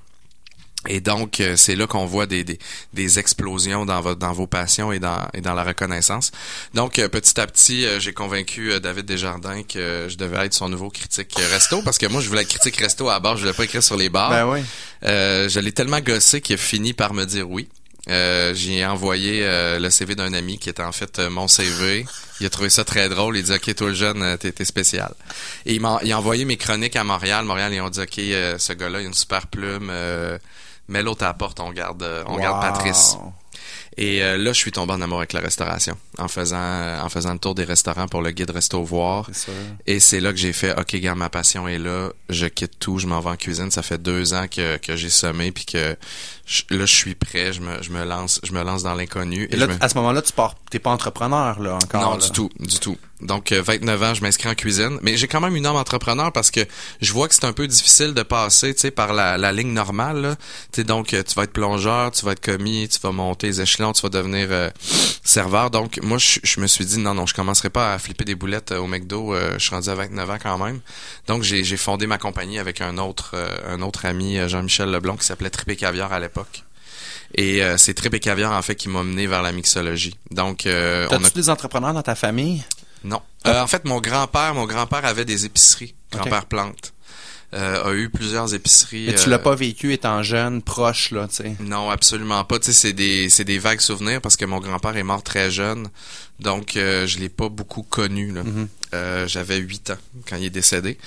[0.89, 2.59] Et donc, euh, c'est là qu'on voit des, des,
[2.95, 6.33] des explosions dans, votre, dans vos passions et dans, et dans la reconnaissance.
[6.73, 10.71] Donc, euh, petit à petit, euh, j'ai convaincu David Desjardins que je devais être son
[10.71, 13.43] nouveau critique resto, parce que moi, je voulais être critique resto à la base, je
[13.43, 14.31] voulais pas écrire sur les bars.
[14.31, 14.61] Ben oui.
[15.05, 17.69] Euh, je l'ai tellement gossé qu'il a fini par me dire oui.
[18.09, 22.07] Euh, j'ai envoyé euh, le CV d'un ami qui était en fait euh, mon CV.
[22.41, 23.37] Il a trouvé ça très drôle.
[23.37, 25.13] Il dit OK, toi le jeune, t'es, spécial.
[25.67, 27.45] Et il m'a il a envoyé mes chroniques à Montréal.
[27.45, 29.93] Montréal, ils ont dit OK, euh, ce gars-là, il a une super plume.
[30.91, 32.61] Mets l'autre à la porte, on garde, euh, on garde.
[32.61, 33.17] Patrice.
[33.97, 37.09] Et euh, là, je suis tombé en amour avec la restauration en faisant euh, en
[37.09, 39.29] faisant le tour des restaurants pour le guide Resto Voir.
[39.87, 42.99] Et c'est là que j'ai fait, OK, gars, ma passion est là, je quitte tout,
[42.99, 43.71] je m'en vais en cuisine.
[43.71, 45.97] Ça fait deux ans que, que j'ai semé, puis que
[46.47, 49.49] je- là, je suis prêt, je me, je me lance je me lance dans l'inconnu.
[49.51, 52.01] Et là, me- à ce moment-là, tu pars, t'es pas entrepreneur, là, encore.
[52.03, 52.25] non, là.
[52.25, 52.97] du tout, du tout.
[53.23, 54.99] Donc, euh, 29 ans, je m'inscris en cuisine.
[55.03, 56.61] Mais j'ai quand même une âme entrepreneur parce que
[57.01, 59.73] je vois que c'est un peu difficile de passer, tu sais, par la, la ligne
[59.73, 60.37] normale, là.
[60.73, 63.49] Tu sais, donc, euh, tu vas être plongeur, tu vas être commis, tu vas monter
[63.49, 64.71] les échelons, tu vas devenir euh,
[65.25, 65.71] serveur.
[65.71, 68.35] Donc, moi, je, je me suis dit, non, non, je commencerai pas à flipper des
[68.35, 69.35] boulettes euh, au McDo.
[69.35, 70.81] euh, je suis rendu à 29 ans quand même.
[71.27, 74.91] Donc, j'ai j'ai fondé ma compagnie avec un autre, euh, un autre ami, euh, Jean-Michel
[74.91, 76.65] Leblond, qui s'appelait Tripé Caviar à l'époque.
[77.37, 80.17] Et euh, c'est Tripé Caviar, en fait, qui m'a mené vers la mixologie.
[80.33, 82.65] Donc, euh, on a T'as-tu des entrepreneurs dans ta famille?
[83.05, 83.21] Non.
[83.47, 85.95] Euh, en fait, mon grand-père, mon grand-père avait des épiceries.
[86.13, 86.93] Grand-père Plante.
[87.53, 89.07] Euh, a eu plusieurs épiceries.
[89.09, 91.57] Mais tu euh, l'as pas vécu étant jeune, proche, là, tu sais.
[91.59, 92.61] Non, absolument pas.
[92.61, 95.51] Tu sais, c'est des, c'est des vagues souvenirs parce que mon grand-père est mort très
[95.51, 95.89] jeune.
[96.39, 98.43] Donc, euh, je l'ai pas beaucoup connu, là.
[98.95, 99.99] Euh, j'avais 8 ans
[100.29, 100.99] quand il est décédé.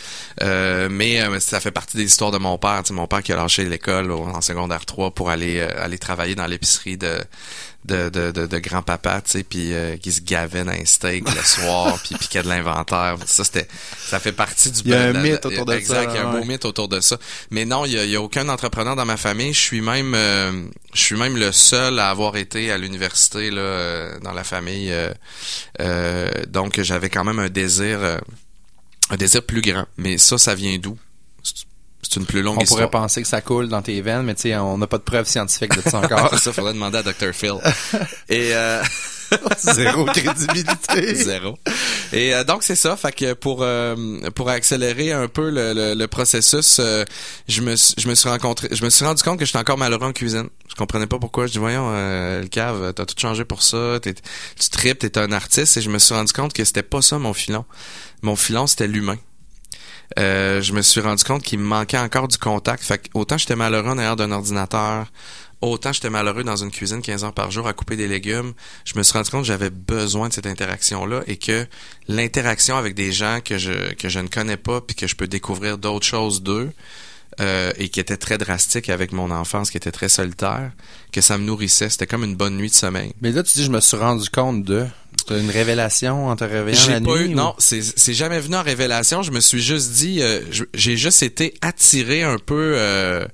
[0.42, 2.82] Euh, mais euh, ça fait partie des histoires de mon père.
[2.84, 5.98] Tu sais, mon père qui a lâché l'école en secondaire 3 pour aller euh, aller
[5.98, 7.20] travailler dans l'épicerie de
[7.86, 11.30] de, de, de, de grand-papa, tu sais, puis euh, qui se gavait dans un steak
[11.36, 13.18] le soir, puis piquait de l'inventaire.
[13.26, 13.68] Ça, c'était,
[14.00, 14.82] ça fait partie du...
[14.86, 16.64] Il y a un mythe autour de exact, ça, il y a un beau mythe
[16.64, 17.18] autour de ça.
[17.52, 19.54] Mais non, il y a, y a aucun entrepreneur dans ma famille.
[19.54, 23.62] Je suis même, euh, je suis même le seul à avoir été à l'université là,
[23.62, 24.90] euh, dans la famille.
[25.82, 28.18] euh, donc, j'avais quand même un désir, euh,
[29.10, 29.86] un désir plus grand.
[29.98, 30.98] Mais ça, ça vient d'où?
[31.44, 31.66] C'est-
[32.18, 32.90] une plus longue On histoire.
[32.90, 35.04] pourrait penser que ça coule dans tes veines, mais tu sais, on n'a pas de
[35.04, 36.38] preuves scientifiques de ça encore.
[36.38, 37.34] ça, faudrait demander à Dr.
[37.34, 37.54] Phil.
[38.30, 38.84] Et euh,
[39.58, 41.16] Zéro crédibilité.
[41.16, 41.58] Zéro.
[42.12, 43.96] Et euh, donc c'est ça, fait que pour euh,
[44.36, 47.04] pour accélérer un peu le, le, le processus, euh,
[47.48, 50.08] je me je me suis rencontré, je me suis rendu compte que j'étais encore malheureux
[50.08, 50.50] en cuisine.
[50.70, 51.48] Je comprenais pas pourquoi.
[51.48, 54.14] Je dis voyons, euh, le cave, t'as tout changé pour ça, tu
[54.72, 57.34] tripes, t'es un artiste, et je me suis rendu compte que c'était pas ça mon
[57.34, 57.66] filon.
[58.22, 59.18] Mon filon c'était l'humain.
[60.20, 62.84] Euh, je me suis rendu compte qu'il me manquait encore du contact.
[62.84, 65.08] Fait que autant j'étais malheureux en arrière d'un ordinateur,
[65.70, 68.54] autant j'étais malheureux dans une cuisine 15 heures par jour à couper des légumes.
[68.86, 71.66] Je me suis rendu compte que j'avais besoin de cette interaction-là et que
[72.08, 75.28] l'interaction avec des gens que je que je ne connais pas puis que je peux
[75.28, 76.72] découvrir d'autres choses d'eux
[77.40, 80.72] euh, et qui était très drastique avec mon enfance, qui était très solitaire,
[81.12, 81.90] que ça me nourrissait.
[81.90, 83.12] C'était comme une bonne nuit de sommeil.
[83.22, 84.86] Mais là, tu dis, je me suis rendu compte de.
[85.26, 87.26] T'as une révélation en te réveillant la pas nuit?
[87.26, 89.24] eu, ou- non, c'est c'est jamais venu en révélation.
[89.24, 90.42] Je me suis juste dit, euh,
[90.76, 92.74] j'ai juste été attiré un peu.
[92.78, 93.26] euh,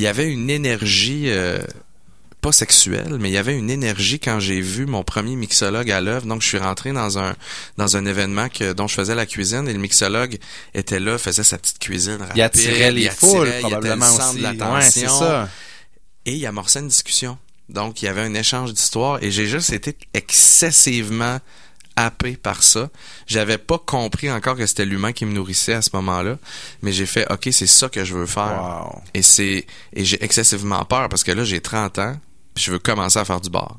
[0.00, 1.58] il y avait une énergie, euh,
[2.40, 6.00] pas sexuelle, mais il y avait une énergie quand j'ai vu mon premier mixologue à
[6.00, 6.24] l'œuvre.
[6.24, 7.36] Donc, je suis rentré dans un
[7.76, 10.38] dans un événement que dont je faisais la cuisine et le mixologue
[10.72, 12.36] était là, faisait sa petite cuisine rapide.
[12.36, 14.38] Il attirait les il foules, était probablement le centre aussi.
[14.38, 15.50] de l'attention ça.
[16.24, 17.36] et il amorçait une discussion.
[17.68, 21.40] Donc, il y avait un échange d'histoires et j'ai juste été excessivement
[21.96, 22.88] happé par ça.
[23.26, 26.38] J'avais pas compris encore que c'était l'humain qui me nourrissait à ce moment-là,
[26.82, 28.86] mais j'ai fait OK, c'est ça que je veux faire.
[28.92, 29.02] Wow.
[29.14, 32.16] Et c'est et j'ai excessivement peur parce que là, j'ai 30 ans,
[32.54, 33.78] puis je veux commencer à faire du bar.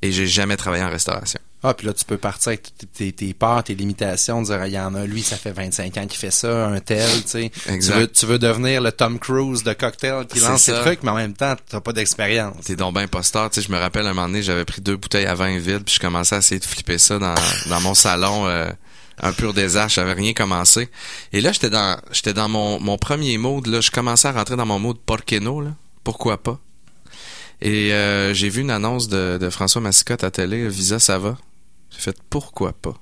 [0.00, 1.40] Et j'ai jamais travaillé en restauration.
[1.64, 4.78] Ah, puis là, tu peux partir avec tes, tes peurs, tes limitations, dire, il y
[4.80, 7.52] en a, lui, ça fait 25 ans qu'il fait ça, un tel, tu sais.
[7.66, 11.10] Tu veux, tu veux devenir le Tom Cruise de cocktail qui lance ses trucs, mais
[11.10, 12.64] en même temps, t'as pas d'expérience.
[12.64, 13.48] T'es donc ben imposteur.
[13.50, 15.84] Tu sais, je me rappelle un moment donné, j'avais pris deux bouteilles à vin vide,
[15.84, 17.34] puis je commençais à essayer de flipper ça dans,
[17.68, 18.46] dans mon salon.
[18.48, 18.70] euh,
[19.20, 20.88] un pur désastre, j'avais rien commencé.
[21.32, 24.56] Et là, j'étais dans j'étais dans mon, mon premier mode, là, je commençais à rentrer
[24.56, 25.70] dans mon mode porqueno, là.
[26.02, 26.58] Pourquoi pas?
[27.60, 31.36] Et euh, j'ai vu une annonce de, de François Massicotte à télé, Visa ça va.
[31.94, 32.94] J'ai fait pourquoi pas?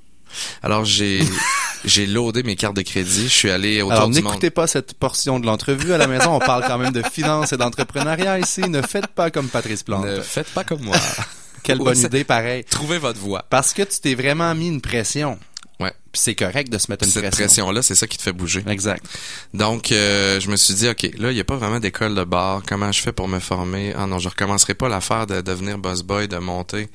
[0.63, 1.21] Alors j'ai
[1.85, 4.25] j'ai loadé mes cartes de crédit, je suis allé autour Alors, du monde.
[4.33, 6.35] n'écoutez pas cette portion de l'entrevue à la maison.
[6.35, 8.61] On parle quand même de finances et d'entrepreneuriat ici.
[8.63, 10.05] Ne faites pas comme Patrice Plante.
[10.05, 10.97] Ne faites pas comme moi.
[11.63, 12.65] Quelle bonne idée, pareil.
[12.65, 13.45] Trouvez votre voie.
[13.51, 15.39] Parce que tu t'es vraiment mis une pression.
[15.79, 15.93] Ouais.
[16.13, 17.45] Puis c'est correct de se mettre une Cette pression.
[17.45, 18.63] pression-là, c'est ça qui te fait bouger.
[18.67, 19.05] Exact.
[19.55, 22.25] Donc, euh, je me suis dit, OK, là, il n'y a pas vraiment d'école de
[22.25, 22.63] bar.
[22.67, 23.95] Comment je fais pour me former?
[23.97, 26.89] Ah non, je recommencerai pas l'affaire de devenir boss boy, de monter.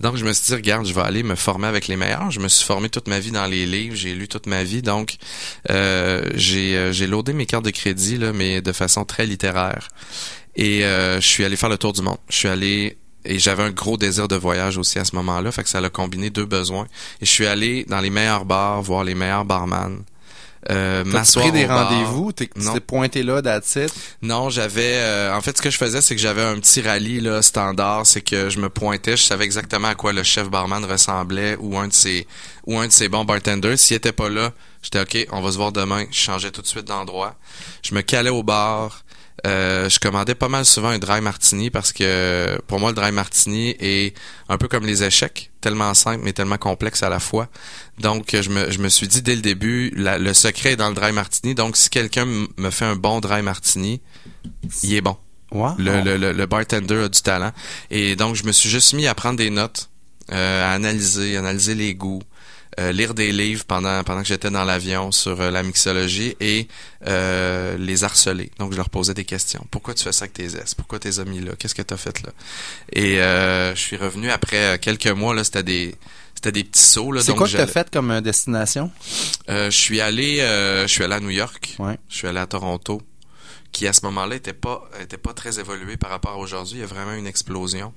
[0.00, 2.30] Donc, je me suis dit, regarde, je vais aller me former avec les meilleurs.
[2.30, 3.96] Je me suis formé toute ma vie dans les livres.
[3.96, 4.82] J'ai lu toute ma vie.
[4.82, 5.16] Donc,
[5.70, 9.88] euh, j'ai euh, j'ai loadé mes cartes de crédit, là, mais de façon très littéraire.
[10.54, 12.18] Et euh, je suis allé faire le tour du monde.
[12.28, 12.98] Je suis allé...
[13.24, 15.90] Et j'avais un gros désir de voyage aussi à ce moment-là, fait que ça a
[15.90, 16.86] combiné deux besoins.
[17.20, 20.02] Et je suis allé dans les meilleurs bars, voir les meilleurs barman.
[20.70, 22.48] Euh, T'as m'asseoir pris des rendez-vous, t'es
[22.80, 23.92] pointé là, it?
[24.22, 24.96] Non, j'avais.
[24.96, 28.04] euh, en fait, ce que je faisais, c'est que j'avais un petit rallye là, standard.
[28.06, 31.78] C'est que je me pointais, je savais exactement à quoi le chef barman ressemblait ou
[31.78, 32.26] un de ses
[32.66, 33.78] ou un de ses bons bartenders.
[33.78, 34.52] S'il était pas là,
[34.82, 36.04] j'étais ok, on va se voir demain.
[36.10, 37.34] Je changeais tout de suite d'endroit.
[37.82, 39.04] Je me calais au bar.
[39.46, 43.12] Euh, je commandais pas mal souvent un dry martini parce que pour moi le dry
[43.12, 44.14] martini est
[44.48, 47.48] un peu comme les échecs, tellement simple mais tellement complexe à la fois.
[48.00, 50.88] Donc je me, je me suis dit dès le début, la- le secret est dans
[50.88, 51.54] le dry martini.
[51.54, 54.00] Donc si quelqu'un me fait un bon dry martini,
[54.82, 55.16] il est bon.
[55.50, 55.76] Wow.
[55.78, 57.52] Le, le, le, le bartender a du talent.
[57.90, 59.88] Et donc, je me suis juste mis à prendre des notes,
[60.30, 62.20] euh, à analyser, analyser les goûts,
[62.78, 66.68] euh, lire des livres pendant, pendant que j'étais dans l'avion sur euh, la mixologie et
[67.06, 68.52] euh, les harceler.
[68.58, 69.66] Donc, je leur posais des questions.
[69.70, 70.74] Pourquoi tu fais ça avec tes S?
[70.76, 71.52] Pourquoi t'es mis là?
[71.58, 72.30] Qu'est-ce que t'as fait là?
[72.92, 75.94] Et je suis revenu après quelques mois, là, c'était des...
[76.34, 77.20] C'était des petits sauts, là.
[77.20, 78.92] C'est quoi que t'as fait comme destination?
[79.48, 81.74] je suis allé, je suis allé à New York.
[81.80, 81.98] Ouais.
[82.08, 83.02] Je suis allé à Toronto,
[83.78, 86.78] qui à ce moment-là était pas, était pas très évolué par rapport à aujourd'hui.
[86.78, 87.92] Il y a vraiment une explosion.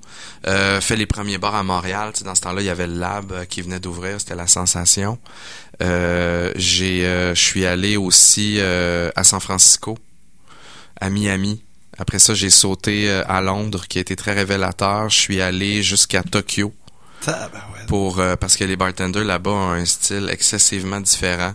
[0.46, 2.12] Euh, fait les premiers bars à Montréal.
[2.24, 4.20] Dans ce temps-là, il y avait le lab euh, qui venait d'ouvrir.
[4.20, 5.18] C'était la sensation.
[5.82, 9.98] Euh, j'ai, euh, je suis allé aussi à San Francisco,
[11.00, 11.64] à Miami.
[11.98, 15.10] Après ça, j'ai sauté à Londres, qui a été très révélateur.
[15.10, 16.72] Je suis allé jusqu'à Tokyo.
[17.88, 21.54] Pour parce que les bartenders là-bas ont un style excessivement différent.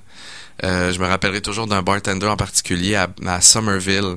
[0.64, 4.16] Euh, je me rappellerai toujours d'un bartender en particulier à, à Somerville,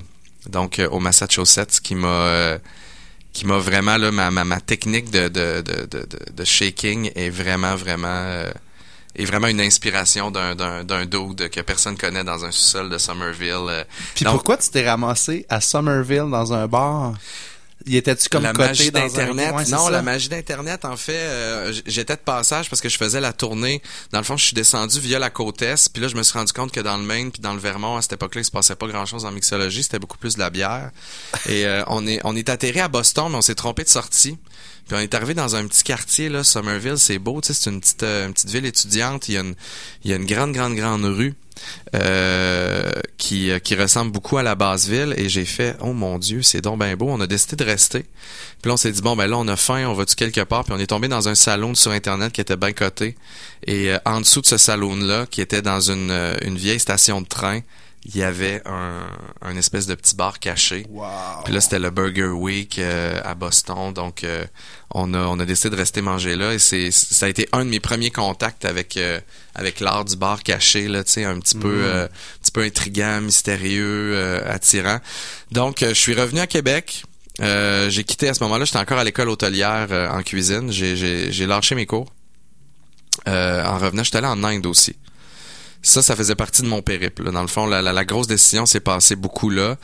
[0.49, 2.59] donc euh, au Massachusetts, qui m'a euh,
[3.33, 7.31] qui m'a vraiment là ma, ma, ma technique de de, de, de, de- shaking est
[7.31, 8.51] vraiment vraiment euh,
[9.17, 12.97] est vraiment une inspiration d'un d'un d'un dude que personne connaît dans un sous-sol de
[12.99, 13.67] Somerville.
[13.69, 13.85] euh.
[14.15, 17.15] Puis Donc, pourquoi tu t'es ramassé à Somerville dans un bar?
[17.87, 19.31] Y étais-tu comme la coté magie dans un...
[19.31, 19.91] Ouais, non ça?
[19.91, 23.81] la magie d'internet en fait euh, j'étais de passage parce que je faisais la tournée.
[24.13, 26.39] Dans le fond je suis descendu via la côte est puis là je me suis
[26.39, 28.51] rendu compte que dans le Maine puis dans le Vermont à cette époque-là il se
[28.51, 30.91] passait pas grand-chose en mixologie c'était beaucoup plus de la bière.
[31.49, 34.37] Et euh, on est on est atterri à Boston mais on s'est trompé de sortie.
[34.87, 37.71] Puis on est arrivé dans un petit quartier là Somerville c'est beau tu sais c'est
[37.71, 39.29] une petite euh, une petite ville étudiante.
[39.29, 39.55] Il y a une
[40.05, 41.35] il y a une grande grande grande rue
[41.95, 45.15] euh, qui, euh, qui ressemble beaucoup à la base ville.
[45.17, 47.09] Et j'ai fait oh mon dieu c'est donc ben beau.
[47.09, 48.01] On a décidé de rester.
[48.63, 50.65] Puis là on s'est dit bon ben là on a faim on va-tu quelque part?
[50.65, 53.17] Puis on est tombé dans un salon sur internet qui était bien coté.
[53.67, 57.21] Et euh, en dessous de ce salon là qui était dans une, une vieille station
[57.21, 57.61] de train
[58.05, 59.07] il y avait un,
[59.43, 61.07] un espèce de petit bar caché Wow.
[61.45, 64.45] puis là, c'était le Burger Week euh, à Boston, donc euh,
[64.93, 67.65] on a on a décidé de rester manger là et c'est ça a été un
[67.65, 69.21] de mes premiers contacts avec euh,
[69.55, 72.63] avec l'art du bar caché là, tu sais, un petit peu euh, un petit peu
[72.63, 74.99] intriguant, mystérieux, euh, attirant.
[75.53, 77.05] Donc, euh, je suis revenu à Québec.
[77.41, 80.71] Euh, j'ai quitté à ce moment-là, j'étais encore à l'école hôtelière euh, en cuisine.
[80.73, 82.13] J'ai j'ai j'ai lâché mes cours.
[83.29, 84.97] Euh, en revenant, j'étais allé en Inde aussi.
[85.83, 87.25] Ça, ça faisait partie de mon périple.
[87.25, 87.31] là.
[87.31, 89.77] Dans le fond, la, la, la grosse décision s'est passée beaucoup là.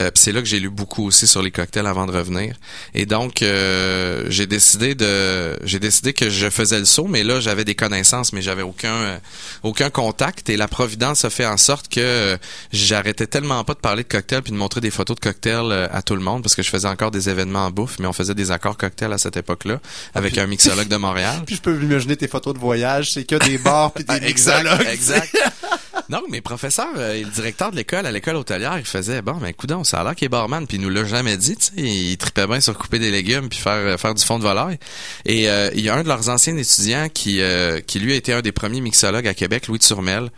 [0.00, 2.56] Euh, puis c'est là que j'ai lu beaucoup aussi sur les cocktails avant de revenir.
[2.94, 7.38] Et donc, euh, j'ai décidé de, j'ai décidé que je faisais le saut, mais là,
[7.38, 9.18] j'avais des connaissances, mais j'avais aucun, euh,
[9.62, 10.48] aucun contact.
[10.48, 12.36] Et la providence a fait en sorte que euh,
[12.72, 15.86] j'arrêtais tellement pas de parler de cocktails puis de montrer des photos de cocktails euh,
[15.92, 18.12] à tout le monde parce que je faisais encore des événements en bouffe, mais on
[18.12, 19.78] faisait des accords cocktails à cette époque-là
[20.14, 21.42] avec un mixologue de Montréal.
[21.46, 24.86] Puis je peux imaginer tes photos de voyage, c'est que des bars puis des mixologues.
[24.90, 25.36] exact.
[26.10, 29.34] Non, mes professeurs euh, et le directeur de l'école, à l'école hôtelière, il faisait bon,
[29.34, 31.64] ben coudon, ça a l'air qu'il est barman, puis il nous l'a jamais dit, tu
[31.64, 34.44] sais, il tripait bien sur couper des légumes puis faire euh, faire du fond de
[34.44, 34.78] volaille.
[35.24, 37.40] Et euh, il y a un de leurs anciens étudiants qui
[37.86, 40.30] qui lui a été un des premiers mixologues à Québec, Louis Turmel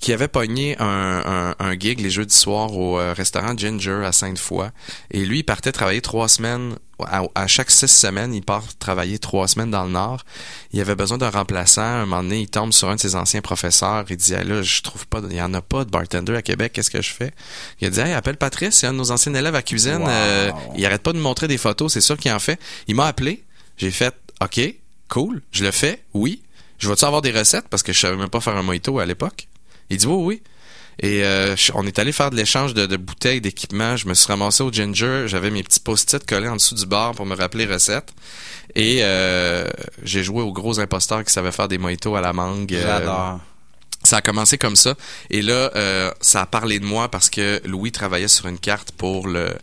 [0.00, 0.84] qui avait pogné un,
[1.24, 4.68] un, un gig les jeudis soirs au euh, restaurant Ginger à Sainte-Foy.
[5.10, 6.76] Et lui, il partait travailler trois semaines.
[7.00, 10.24] À, à chaque six semaines, il part travailler trois semaines dans le Nord.
[10.72, 11.82] Il avait besoin d'un remplaçant.
[11.82, 14.04] Un moment donné, il tombe sur un de ses anciens professeurs.
[14.10, 16.42] Il dit, hey, là, je trouve pas, il y en a pas de bartender à
[16.42, 16.72] Québec.
[16.72, 17.32] Qu'est-ce que je fais?
[17.80, 19.98] Il a dit, hey, appelle Patrice, c'est un de nos anciens élèves à cuisine.
[19.98, 20.08] Wow.
[20.08, 21.92] Euh, il arrête pas de me montrer des photos.
[21.92, 22.58] C'est sûr qu'il en fait.
[22.88, 23.44] Il m'a appelé.
[23.76, 24.60] J'ai fait, OK,
[25.08, 25.42] cool.
[25.52, 26.02] Je le fais.
[26.14, 26.42] Oui.
[26.78, 27.66] Je vais-tu avoir des recettes?
[27.68, 29.47] Parce que je savais même pas faire un mojito à l'époque.
[29.90, 30.42] Il dit oui, oui.
[31.00, 33.96] Et euh, on est allé faire de l'échange de, de bouteilles, d'équipements.
[33.96, 35.24] Je me suis ramassé au Ginger.
[35.26, 38.12] J'avais mes petits post-it collés en dessous du bar pour me rappeler les recettes.
[38.74, 39.68] Et euh,
[40.02, 42.74] j'ai joué au gros imposteur qui savait faire des mojitos à la mangue.
[42.74, 43.40] Euh, J'adore.
[44.02, 44.94] ça a commencé comme ça.
[45.30, 48.90] Et là, euh, ça a parlé de moi parce que Louis travaillait sur une carte
[48.92, 49.54] pour le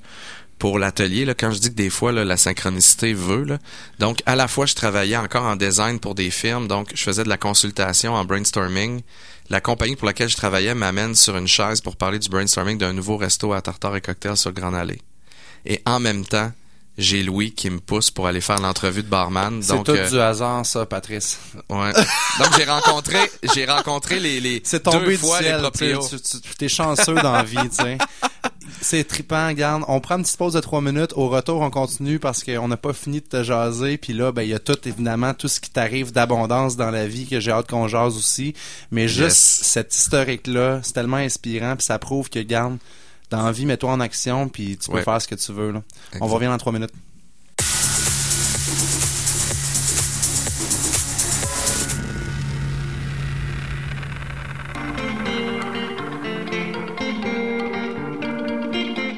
[0.58, 1.26] pour l'atelier.
[1.26, 3.60] Là, quand je dis que des fois là, la synchronicité veut, là,
[4.00, 7.26] donc à la fois je travaillais encore en design pour des firmes, donc je faisais
[7.26, 9.02] de la consultation en brainstorming.
[9.50, 12.94] La compagnie pour laquelle je travaillais m'amène sur une chaise pour parler du brainstorming d'un
[12.94, 15.02] nouveau resto à tartare et cocktail sur Grand Allée.
[15.66, 16.52] Et en même temps,
[16.98, 19.62] j'ai Louis qui me pousse pour aller faire l'entrevue de barman.
[19.62, 21.40] C'est tout euh, du hasard, ça, Patrice.
[21.70, 21.92] ouais.
[22.40, 23.18] Donc j'ai rencontré,
[23.54, 25.56] j'ai rencontré les, les C'est tombé deux du fois ciel.
[25.56, 26.08] les proprios.
[26.10, 27.98] Tu, t'es chanceux dans la vie, tu sais.
[28.82, 29.84] C'est trippant, regarde.
[29.88, 31.12] On prend une petite pause de trois minutes.
[31.16, 33.98] Au retour, on continue parce qu'on n'a pas fini de te jaser.
[33.98, 37.08] Puis là, ben, il y a tout, évidemment, tout ce qui t'arrive d'abondance dans la
[37.08, 38.54] vie que j'ai hâte qu'on jase aussi.
[38.92, 39.60] Mais juste Yes.
[39.64, 41.76] cette historique-là, c'est tellement inspirant.
[41.76, 42.78] Puis ça prouve que, regarde,
[43.30, 44.48] dans la vie, mets-toi en action.
[44.50, 45.04] Puis tu peux Ouais.
[45.04, 45.84] faire ce que tu veux, là.
[46.22, 46.92] On revenir dans trois minutes.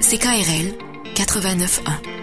[0.02, 0.74] CKRL
[1.16, 2.17] 89.1.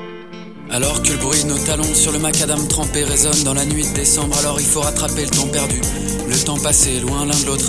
[0.75, 3.87] Alors que le bruit de nos talons sur le macadam trempé résonne dans la nuit
[3.87, 5.81] de décembre, alors il faut rattraper le temps perdu,
[6.29, 7.69] le temps passé loin l'un de l'autre.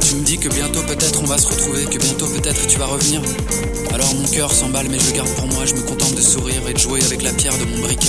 [0.00, 2.86] Tu me dis que bientôt peut-être on va se retrouver, que bientôt peut-être tu vas
[2.86, 3.22] revenir.
[3.94, 6.66] Alors mon cœur s'emballe mais je le garde pour moi, je me contente de sourire
[6.68, 8.08] et de jouer avec la pierre de mon briquet.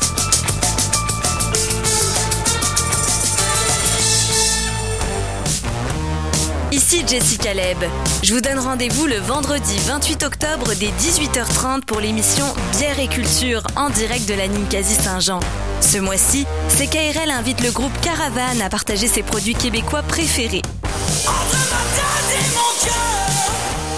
[6.71, 7.83] Ici Jessica Leb.
[8.23, 12.45] Je vous donne rendez-vous le vendredi 28 octobre dès 18h30 pour l'émission
[12.77, 15.41] Bière et Culture en direct de la Ninkasi Saint-Jean.
[15.81, 20.61] Ce mois-ci, CKRL invite le groupe Caravane à partager ses produits québécois préférés.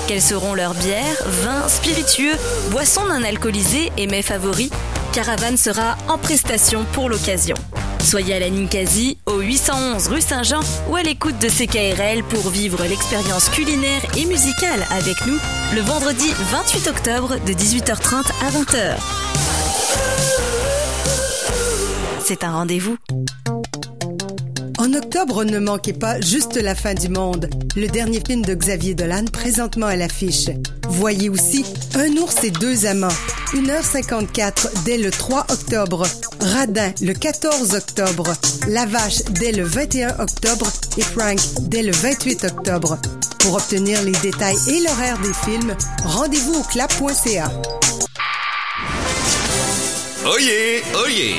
[0.08, 2.36] Quels seront leurs bières, vins, spiritueux,
[2.72, 4.72] boissons non alcoolisées et mets favoris?
[5.12, 7.56] Caravane sera en prestation pour l'occasion.
[8.04, 12.84] Soyez à la Ninkasi, au 811 rue Saint-Jean ou à l'écoute de CKRL pour vivre
[12.84, 15.38] l'expérience culinaire et musicale avec nous
[15.74, 18.98] le vendredi 28 octobre de 18h30 à 20h.
[22.24, 22.98] C'est un rendez-vous.
[24.94, 28.94] En octobre, ne manquez pas Juste la fin du monde, le dernier film de Xavier
[28.94, 30.50] Dolan présentement à l'affiche.
[30.88, 33.08] Voyez aussi Un ours et deux amants,
[33.54, 36.06] 1h54 dès le 3 octobre,
[36.40, 38.34] Radin le 14 octobre,
[38.68, 43.00] La Vache dès le 21 octobre et Frank dès le 28 octobre.
[43.40, 45.76] Pour obtenir les détails et l'horaire des films,
[46.06, 47.50] rendez-vous au clap.ca.
[50.26, 51.36] Oyez, oyez!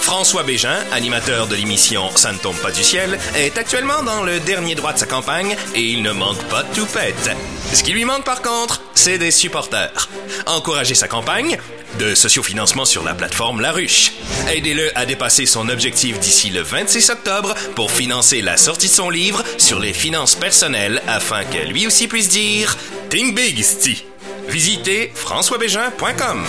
[0.00, 4.38] François Bégin, animateur de l'émission Ça ne tombe pas du ciel, est actuellement dans le
[4.38, 7.30] dernier droit de sa campagne et il ne manque pas de toupette.
[7.72, 10.08] Ce qui lui manque par contre, c'est des supporters.
[10.46, 11.58] Encouragez sa campagne
[11.98, 14.12] de sociofinancement sur la plateforme La Ruche.
[14.48, 19.10] Aidez-le à dépasser son objectif d'ici le 26 octobre pour financer la sortie de son
[19.10, 22.76] livre sur les finances personnelles afin que lui aussi puisse dire
[23.10, 24.04] Think Big, sti.
[24.48, 26.44] Visitez françoisbégin.com.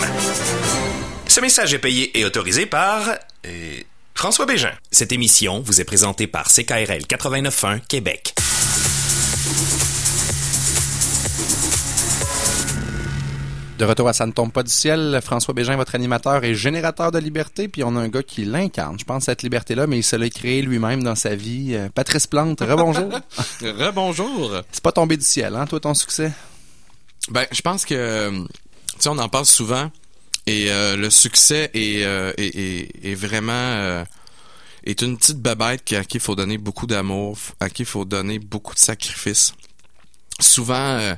[1.29, 3.07] Ce message est payé et autorisé par
[3.45, 3.77] euh,
[4.15, 4.71] François Bégin.
[4.89, 8.33] Cette émission vous est présentée par CKRL 89.1 Québec.
[13.77, 17.11] De retour à Ça ne tombe pas du ciel, François Bégin, votre animateur et générateur
[17.11, 20.03] de liberté, puis on a un gars qui l'incarne, je pense, cette liberté-là, mais il
[20.03, 21.75] se l'a créé lui-même dans sa vie.
[21.75, 23.11] Euh, Patrice Plante, rebonjour.
[23.61, 24.63] Rebonjour.
[24.71, 26.31] C'est pas tombé du ciel, hein, toi, ton succès?
[27.29, 28.47] Ben, je pense que, tu
[28.97, 29.91] sais, on en parle souvent
[30.49, 34.03] et euh, le succès est, euh, est, est- vraiment euh,
[34.83, 38.05] est une petite babette à qui il faut donner beaucoup d'amour, à qui il faut
[38.05, 39.53] donner beaucoup de sacrifices.
[40.39, 41.13] Souvent, euh,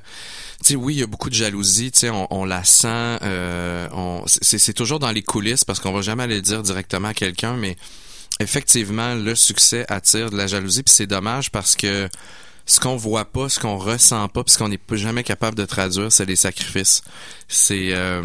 [0.64, 3.20] tu sais, oui, il y a beaucoup de jalousie, tu sais, on, on la sent,
[3.22, 3.88] euh,
[4.26, 7.56] c'est, toujours dans les coulisses parce qu'on va jamais aller le dire directement à quelqu'un,
[7.56, 7.78] mais
[8.40, 12.10] effectivement, le succès attire de la jalousie, puis c'est dommage parce que
[12.66, 15.66] ce qu'on voit pas, ce qu'on ressent pas, puis ce qu'on n'est jamais capable de
[15.66, 17.02] traduire, c'est les sacrifices.
[17.48, 18.24] C'est euh,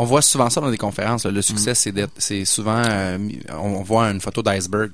[0.00, 1.24] On voit souvent ça dans des conférences.
[1.24, 1.32] là.
[1.32, 3.18] Le succès, c'est souvent, euh,
[3.58, 4.92] on voit une photo d'iceberg.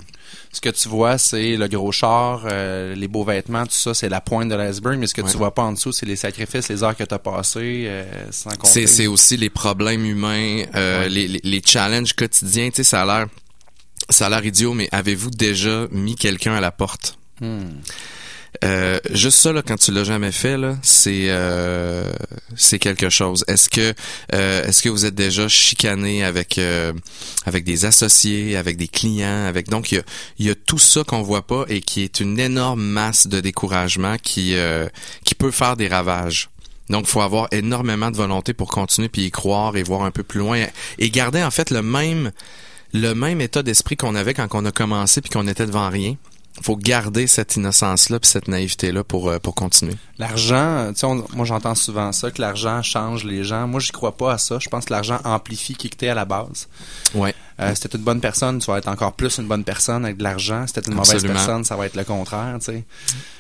[0.51, 4.09] Ce que tu vois, c'est le gros char, euh, les beaux vêtements, tout ça, c'est
[4.09, 4.99] la pointe de l'iceberg.
[4.99, 5.31] Mais ce que Ouais.
[5.31, 8.05] tu vois pas en dessous, c'est les sacrifices, les heures que tu as passées, euh,
[8.31, 8.87] sans compter.
[8.87, 11.09] C'est, aussi les problèmes humains, Ouais.
[11.11, 12.71] les, les, les challenges quotidiens.
[12.71, 13.27] Tu sais, ça a l'air,
[14.09, 17.19] ça a l'air idiot, mais avez-vous déjà mis quelqu'un à la porte?
[17.43, 17.65] Hmm.
[18.63, 22.11] Euh, juste ça, là, quand tu l'as jamais fait, c'est euh,
[22.55, 23.45] c'est quelque chose.
[23.49, 23.95] Est-ce que
[24.33, 26.61] euh, est-ce que vous êtes déjà chicané avec
[27.47, 30.03] avec des associés, avec des clients, avec donc il y a,
[30.39, 34.17] y a tout ça qu'on voit pas et qui est une énorme masse de découragement
[34.23, 34.55] qui
[35.25, 36.49] qui peut faire des ravages.
[36.91, 40.23] Donc, faut avoir énormément de volonté pour continuer puis y croire et voir un peu
[40.23, 40.67] plus loin
[40.99, 42.31] et garder en fait le même
[42.93, 46.17] le même état d'esprit qu'on avait quand on a commencé puis qu'on était devant rien.
[46.63, 49.97] Faut garder cette innocence là puis cette naïveté là pour euh, pour continuer.
[50.19, 53.67] L'argent, tu sais, moi j'entends souvent ça, que l'argent change les gens.
[53.67, 54.59] Moi, j'y crois pas à ça.
[54.61, 56.69] Je pense que l'argent amplifie qui que t'es à la base.
[57.15, 57.35] Ouais.
[57.61, 60.17] Euh, si t'es une bonne personne, tu vas être encore plus une bonne personne avec
[60.17, 60.67] de l'argent.
[60.67, 62.73] Si t'es une mauvaise personne, ça va être le contraire, tu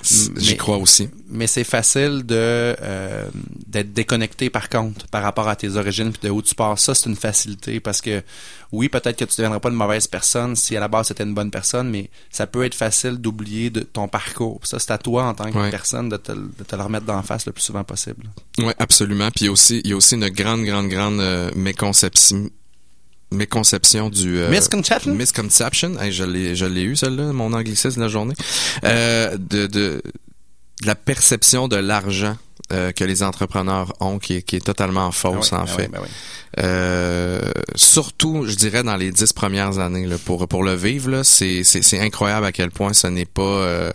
[0.02, 0.34] sais.
[0.36, 1.08] J'y crois aussi.
[1.28, 3.26] Mais c'est facile de euh,
[3.66, 6.78] d'être déconnecté par contre par rapport à tes origines puis de où tu pars.
[6.78, 8.22] Ça c'est une facilité parce que
[8.70, 11.34] oui peut-être que tu deviendras pas une mauvaise personne si à la base c'était une
[11.34, 14.60] bonne personne, mais ça peut être facile d'oublier de ton parcours.
[14.64, 15.70] Ça c'est à toi en tant que Ouais.
[15.70, 18.24] personne de te, de te le remettre d'en face le plus souvent possible.
[18.58, 19.30] Ouais, absolument.
[19.30, 22.48] Puis il y a aussi il y a aussi une grande grande grande euh, méconception
[23.32, 25.14] méconception du euh, Misconception?
[25.14, 26.00] misconception.
[26.00, 28.34] Hey, je l'ai je l'ai eu celle-là, mon anglicisme de la journée.
[28.84, 30.02] Euh, de, de
[30.82, 32.36] de la perception de l'argent
[32.72, 35.88] euh, que les entrepreneurs ont qui est, qui est totalement fausse Ah en ben fait.
[35.88, 36.00] ben.
[36.58, 37.40] Euh,
[37.74, 41.62] surtout, je dirais dans les dix premières années là, pour pour le vivre c'est
[42.00, 43.90] incroyable à quel point ce n'est pas euh,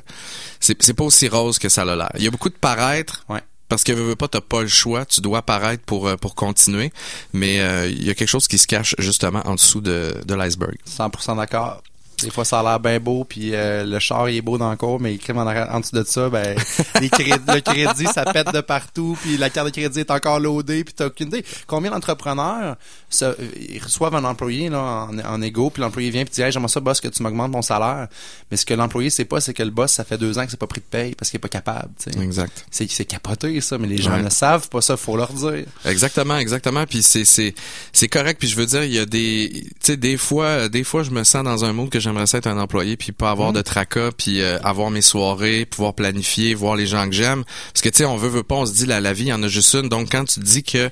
[0.59, 2.11] c'est c'est pas aussi rose que ça l'a l'air.
[2.17, 3.25] Il y a beaucoup de paraître.
[3.29, 3.41] Ouais.
[3.69, 6.35] Parce que veux, veux pas, t'as pas le choix, tu dois paraître pour euh, pour
[6.35, 6.91] continuer,
[7.33, 10.35] mais euh, il y a quelque chose qui se cache justement en dessous de, de
[10.35, 10.75] l'iceberg.
[10.89, 11.81] 100% d'accord.
[12.21, 14.69] Des fois, ça a l'air bien beau, puis euh, le char, il est beau dans
[14.69, 16.57] le cours, mais il en, en dessous de ça, ben,
[17.01, 20.83] les le crédit, ça pète de partout, puis la carte de crédit est encore loadée,
[20.83, 21.45] puis t'as aucune idée.
[21.67, 22.75] Combien d'entrepreneurs
[23.21, 23.33] euh,
[23.69, 26.69] ils reçoivent un employé là, en, en égo, puis l'employé vient puis dit «Hey, j'aimerais
[26.69, 28.07] ça, boss, que tu m'augmentes mon salaire.»
[28.51, 30.51] Mais ce que l'employé sait pas, c'est que le boss, ça fait deux ans que
[30.51, 31.89] c'est pas pris de paye parce qu'il est pas capable.
[32.21, 32.65] Exact.
[32.71, 34.21] C'est c'est capoté, ça, mais les gens Ouais.
[34.23, 35.65] ne savent pas ça, faut leur dire.
[35.85, 36.85] Exactement, exactement.
[36.85, 37.53] Puis c'est c'est
[37.93, 38.39] c'est correct.
[38.39, 41.11] Puis je veux dire, il y a des, tu sais, des fois, des fois, je
[41.11, 43.61] me sens dans un monde que j'aimerais ça être un employé, puis pas avoir de
[43.61, 47.43] tracas, puis euh, avoir mes soirées, pouvoir planifier, voir les gens que j'aime.
[47.73, 49.27] Parce que tu sais, on veut veut pas, on se dit la la vie, il
[49.29, 49.89] y en a juste une.
[49.89, 50.89] Donc quand tu dis que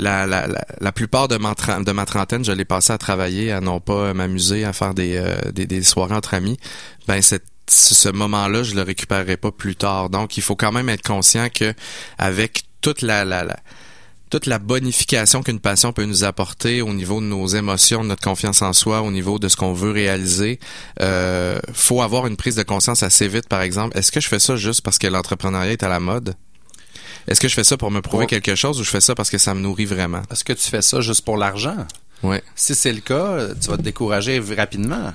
[0.00, 4.72] la plupart de ma trentaine, je l'ai passé à travailler, à non pas m'amuser, à
[4.72, 6.58] faire des, euh, des soirées entre amis,
[7.08, 7.20] ben
[7.68, 10.08] ce moment-là, je le récupérerai pas plus tard.
[10.10, 11.74] Donc, il faut quand même être conscient que
[12.18, 13.56] avec toute la, la, la
[14.30, 18.22] toute la bonification qu'une passion peut nous apporter au niveau de nos émotions, de notre
[18.22, 20.58] confiance en soi, au niveau de ce qu'on veut réaliser,
[21.00, 23.48] euh, faut avoir une prise de conscience assez vite.
[23.48, 26.34] Par exemple, est-ce que je fais ça juste parce que l'entrepreneuriat est à la mode?
[27.28, 29.30] Est-ce que je fais ça pour me prouver quelque chose ou je fais ça parce
[29.30, 30.22] que ça me nourrit vraiment?
[30.30, 31.76] Est-ce que tu fais ça juste pour l'argent?
[32.22, 32.42] Ouais.
[32.54, 35.12] Si c'est le cas, tu vas te décourager rapidement.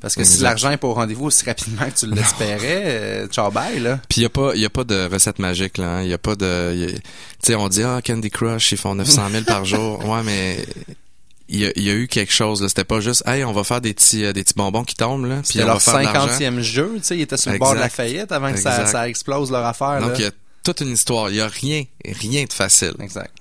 [0.00, 3.50] Parce que si l'argent est pas au rendez-vous aussi rapidement que tu l'espérais, euh, ciao
[3.50, 3.98] bye, là.
[4.08, 6.18] Puis il y a pas y a pas de recette magique là, il y a
[6.18, 7.00] pas de tu
[7.42, 10.04] sais on dit ah Candy Crush ils font 900 000 par jour.
[10.06, 10.64] Ouais mais
[11.48, 13.52] il y a, il y a eu quelque chose là, c'était pas juste hey on
[13.52, 15.80] va faire des petits euh, des petits bonbons qui tombent là, puis on leur va
[15.80, 16.28] faire de l'argent.
[16.28, 18.84] 50e jeu, tu sais, ils étaient sur le bord de la faillite avant que ça,
[18.84, 20.14] ça explose leur affaire, Donc là.
[20.18, 20.30] il y a
[20.66, 23.32] toute une histoire, il y a rien rien de facile Exact.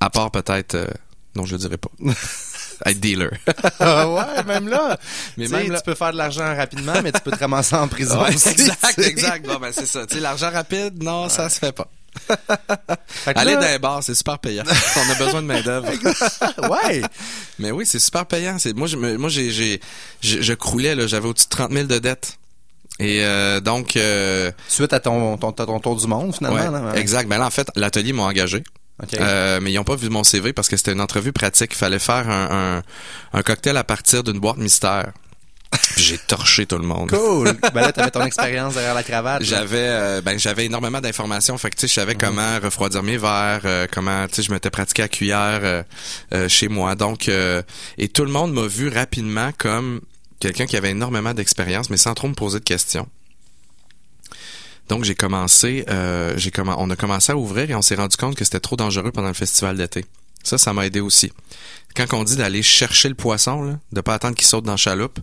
[0.00, 0.86] à part peut-être euh,
[1.34, 1.90] non je le dirais pas.
[2.86, 3.30] être dealer.
[3.80, 4.98] Ah ouais, même là.
[5.36, 7.86] Mais même là- tu peux faire de l'argent rapidement, mais tu peux te ramasser en
[7.88, 9.46] prison Ouais, aussi, exact, exact.
[9.46, 11.88] Bon ben c'est ça, tu sais l'argent rapide non, ça se fait pas.
[13.26, 14.64] Aller là- dans les bars, c'est super payant.
[14.96, 15.88] On a besoin de main-d'œuvre.
[16.68, 17.02] ouais.
[17.58, 18.58] Mais oui, c'est super payant.
[18.58, 19.80] C'est moi, je moi, j'ai, j'ai,
[20.20, 22.38] je, je croulais là, j'avais au-dessus de 30 000 de dettes.
[23.02, 26.58] Et euh, donc, euh, Suite à ton, ton, ton tour du monde, finalement.
[26.58, 26.98] ouais, là, ouais.
[27.00, 27.28] exact.
[27.28, 28.62] Ben là, en fait, l'atelier m'a engagé.
[29.02, 29.14] OK.
[29.20, 31.72] Euh, mais ils ont pas vu mon CV parce que c'était une entrevue pratique.
[31.72, 32.82] Il fallait faire un, un,
[33.38, 35.12] un cocktail à partir d'une boîte mystère.
[35.94, 37.08] Puis j'ai torché tout le monde.
[37.08, 37.52] Cool.
[37.74, 39.42] ben là, t'avais ton expérience derrière la cravate.
[39.42, 43.16] J'avais euh, ben j'avais énormément d'informations fait que tu sais je savais comment refroidir mes
[43.16, 45.82] verres euh, comment tu sais je m'étais pratiqué à cuillère euh,
[46.34, 47.62] euh, chez moi donc euh,
[47.96, 50.02] et tout le monde m'a vu rapidement comme
[50.42, 53.08] quelqu'un qui avait énormément d'expérience mais sans trop me poser de questions.
[54.88, 56.36] Donc j'ai commencé euh,
[56.76, 59.28] on a commencé à ouvrir et on s'est rendu compte que c'était trop dangereux pendant
[59.28, 60.04] le festival d'été.
[60.42, 61.32] Ça ça m'a aidé aussi.
[61.94, 65.20] Quand on dit d'aller chercher le poisson là, de pas attendre qu'il saute dans chaloupe,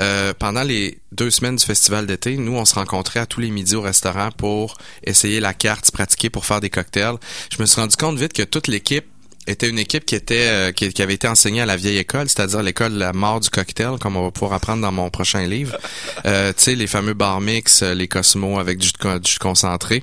[0.00, 3.50] euh, pendant les deux semaines du festival d'été, nous, on se rencontrait à tous les
[3.50, 7.16] midis au restaurant pour essayer la carte, se pratiquer pour faire des cocktails.
[7.50, 9.06] Je me suis rendu compte vite que toute l'équipe
[9.50, 12.28] était une équipe qui était euh, qui, qui avait été enseignée à la vieille école,
[12.28, 15.46] c'est-à-dire l'école de la mort du cocktail, comme on va pouvoir apprendre dans mon prochain
[15.46, 15.76] livre.
[16.26, 20.02] Euh, tu sais, les fameux bar mix, euh, les cosmos avec du du jus concentré.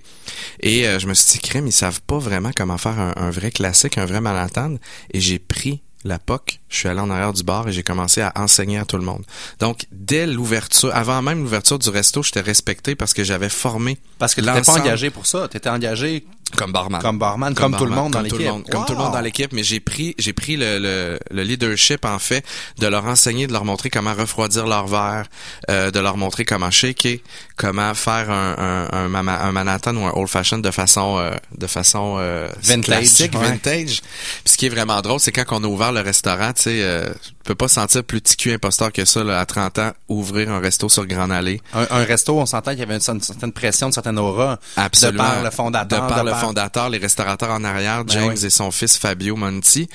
[0.62, 3.32] Et euh, je me suis dit, crème, ils savent pas vraiment comment faire un, un
[3.32, 4.76] vrai classique, un vrai Manhattan.
[5.14, 8.22] Et j'ai pris la POC, je suis allé en arrière du bar et j'ai commencé
[8.22, 9.24] à enseigner à tout le monde.
[9.60, 14.36] Donc, dès l'ouverture, avant même l'ouverture du resto, j'étais respecté parce que j'avais formé Parce
[14.36, 15.48] que tu n'étais pas engagé pour ça.
[15.50, 16.24] Tu étais engagé
[16.56, 17.02] comme barman.
[17.02, 18.48] comme barman, comme, tout le monde dans l'équipe.
[18.72, 22.06] Comme tout le monde dans l'équipe, mais j'ai pris j'ai pris le, le, le leadership
[22.06, 22.46] en fait
[22.80, 25.26] de leur enseigner, de leur montrer comment refroidir leur verre,
[25.70, 27.18] euh, de leur montrer comment shaker,
[27.58, 28.56] comment faire un
[28.92, 32.86] un, un, un Manhattan ou un old fashioned de façon euh, de façon euh, Vintage,
[32.86, 33.48] classique, ouais.
[33.50, 34.02] vintage.
[34.44, 36.82] Puis ce qui est vraiment drôle, c'est quand on a ouvert le restaurant, tu sais,
[36.82, 37.10] euh,
[37.46, 40.60] peux pas sentir plus petit cul imposteur que ça là, à 30 ans ouvrir un
[40.60, 41.62] resto sur Grande Allée.
[41.74, 44.18] Un, un resto, on s'entend qu'il y avait une, cer- une certaine pression, une certaine
[44.20, 44.60] aura.
[44.76, 45.24] Absolument.
[45.24, 46.04] De par le fondateur.
[46.04, 48.46] De par le fondateur, les restaurateurs en arrière, Ben James oui.
[48.46, 49.88] et son fils Fabio Monti.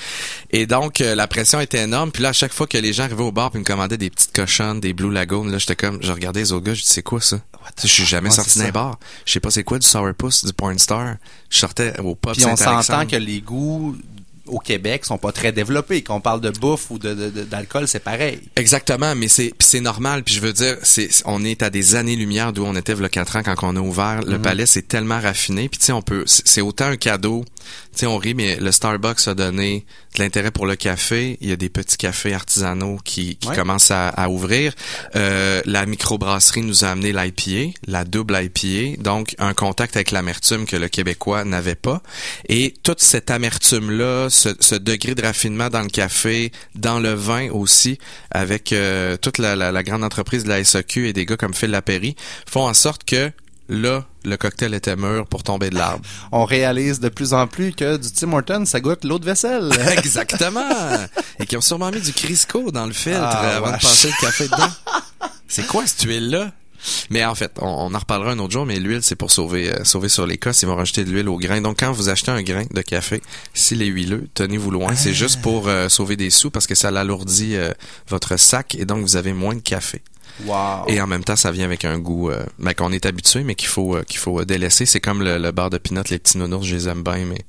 [0.51, 2.11] Et donc, euh, la pression était énorme.
[2.13, 4.11] Puis là, à chaque fois que les gens arrivaient au bar puis me commandaient des
[4.11, 6.89] petites cochonnes, des Blue Lagoon, là, j'étais comme, je regardais les autres gars, je dis,
[6.89, 7.39] c'est quoi ça?
[7.83, 8.99] Je suis jamais sorti d'un bar.
[9.27, 11.17] Je sais pas c'est quoi du sourpuss, du porn star.
[11.51, 13.97] Je sortais au pub Puis on s'entend que les goûts
[14.51, 16.03] au Québec sont pas très développés.
[16.03, 18.41] Qu'on parle de bouffe ou de, de- de- d'alcool, c'est pareil.
[18.57, 20.23] Exactement, mais c'est normal.
[20.25, 23.05] Puis je veux dire, c'est on est à des années-lumière d'où on était il y
[23.05, 24.21] a quatre ans quand on a ouvert.
[24.27, 25.69] Le palais, c'est tellement raffiné.
[25.69, 27.45] Puis tu sais, on peut, c'est c'est autant un cadeau.
[27.93, 29.85] Tu sais, on rit, mais le Starbucks a donné
[30.17, 31.39] de l'intérêt pour le café.
[31.41, 33.57] Il y a des petits cafés artisanaux qui, qui Ouais.
[33.57, 34.73] commencent à, à ouvrir.
[35.17, 40.67] Euh, la microbrasserie nous a amené l'IPA, la double IPA, donc un contact avec l'amertume
[40.67, 42.03] que le Québécois n'avait pas.
[42.49, 47.51] Et toute cette amertume-là, ce, ce degré de raffinement dans le café, dans le vin
[47.51, 47.99] aussi,
[48.31, 51.55] avec euh, toute la, la- la grande entreprise de la SAQ et des gars comme
[51.55, 52.15] Phil Lapéry,
[52.49, 53.31] font en sorte que
[53.71, 56.05] là, le cocktail était mûr pour tomber de l'arbre.
[56.33, 59.71] On réalise de plus en plus que du Tim Hortons, ça goûte l'eau de vaisselle.
[59.97, 60.61] Exactement!
[61.39, 63.81] Et qui ont sûrement mis du Crisco dans le filtre Ah, avant wesh.
[63.83, 64.71] de passer le café dedans.
[65.49, 66.53] C'est quoi cette huile-là?
[67.11, 69.71] Mais en fait, on, on en reparlera un autre jour, mais l'huile, c'est pour sauver
[69.71, 70.63] euh, sauver sur les cosses.
[70.63, 71.61] Ils vont rajouter de l'huile au grain.
[71.61, 73.21] Donc, quand vous achetez un grain de café,
[73.53, 74.95] s'il est huileux, tenez-vous loin.
[74.97, 77.71] C'est juste pour euh, sauver des sous parce que ça l'alourdit euh,
[78.09, 80.01] votre sac et donc vous avez moins de café.
[80.45, 80.85] Wow.
[80.89, 83.55] Et en même temps, ça vient avec un goût euh, ben, qu'on est habitué, mais
[83.55, 84.87] qu'il faut euh, qu'il faut euh, délaisser.
[84.87, 87.43] C'est comme le, le beurre de pinot, les petits nounours, je les aime bien, mais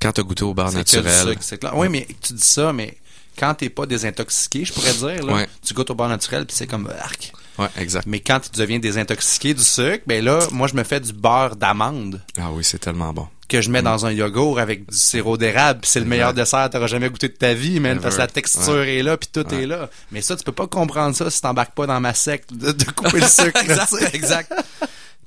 [0.00, 1.76] quand t'as goûté au du naturel, sucre, c'est clair.
[1.76, 2.96] Oui, mais tu dis ça, mais
[3.38, 5.48] quand t'es pas désintoxiqué, je pourrais dire, là, Ouais.
[5.64, 7.32] tu goûtes au beurre naturel, puis c'est comme arc.
[7.58, 8.06] ouais, exact.
[8.06, 11.54] Mais quand tu deviens désintoxiqué du sucre, ben là, moi, je me fais du beurre
[11.56, 13.28] d'amande Ah oui, c'est tellement bon.
[13.52, 15.80] Que je mets dans un yogourt avec du sirop d'érable.
[15.84, 18.26] C'est le meilleur dessert que t'auras jamais goûté de ta vie, man, parce que la
[18.26, 19.62] texture est là, puis tout Ouais.
[19.64, 19.90] est là.
[20.10, 22.84] Mais ça, tu peux pas comprendre ça si t'embarques pas dans ma secte de, de
[22.84, 23.60] couper le sucre.
[23.62, 24.52] exact, exact.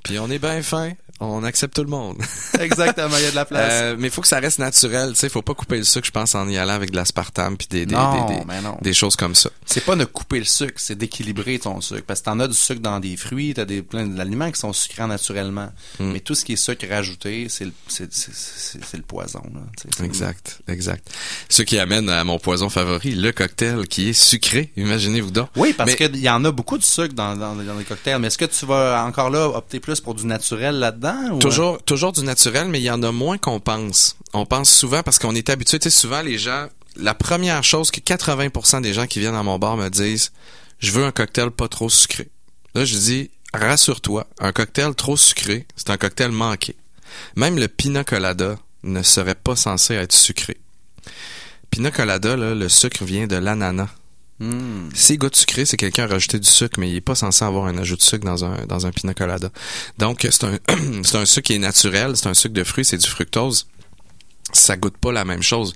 [0.02, 2.16] Puis on est bien fin, on accepte tout le monde.
[2.60, 3.70] Exactement, il y a de la place.
[3.72, 6.06] Euh, mais il faut que ça reste naturel, tu sais, faut pas couper le sucre,
[6.06, 8.60] je pense, en y allant avec de l'aspartame puis des des, Non, des, des, mais
[8.60, 8.76] non.
[8.82, 9.50] des choses comme ça.
[9.64, 12.02] C'est pas de couper le sucre, c'est d'équilibrer ton sucre.
[12.06, 14.72] Parce que t'en as du sucre dans des fruits, t'as des plein d'aliments qui sont
[14.72, 15.70] sucrants naturellement.
[15.98, 16.12] Mm.
[16.12, 18.04] Mais tout ce qui est sucre rajouté, c'est le, c'est,
[18.96, 19.42] le poison.
[19.54, 21.08] Là, Exact, exact.
[21.48, 24.72] Ce qui amène à mon poison favori, le cocktail qui est sucré.
[24.76, 25.48] Imaginez-vous donc.
[25.56, 28.18] Oui, parce Mais- qu'il y en a beaucoup de sucre dans, dans, dans les cocktails.
[28.20, 31.05] Mais est-ce que tu vas encore là opter plus pour du naturel là-dedans?
[31.32, 34.16] Ou- Toujours, du naturel, mais il y en a moins qu'on pense.
[34.32, 37.90] On pense souvent parce qu'on est habitué, tu sais, souvent les gens, la première chose
[37.90, 40.32] que 80% des gens qui viennent à mon bar me disent,
[40.78, 42.28] je veux un cocktail pas trop sucré.
[42.74, 46.76] Là, je dis, rassure-toi, un cocktail trop sucré, c'est un cocktail manqué.
[47.36, 50.56] Même le pina colada ne serait pas censé être sucré.
[51.70, 53.88] Pina colada, le sucre vient de l'ananas.
[54.38, 54.90] Hmm.
[54.94, 57.66] S'il goûte sucré, c'est quelqu'un a rajouté du sucre, mais il est pas censé avoir
[57.66, 59.50] un ajout de sucre dans un dans un pina colada.
[59.98, 60.58] Donc c'est un
[61.02, 63.66] c'est un sucre qui est naturel, c'est un sucre de fruits, c'est du fructose.
[64.52, 65.74] Ça goûte pas la même chose.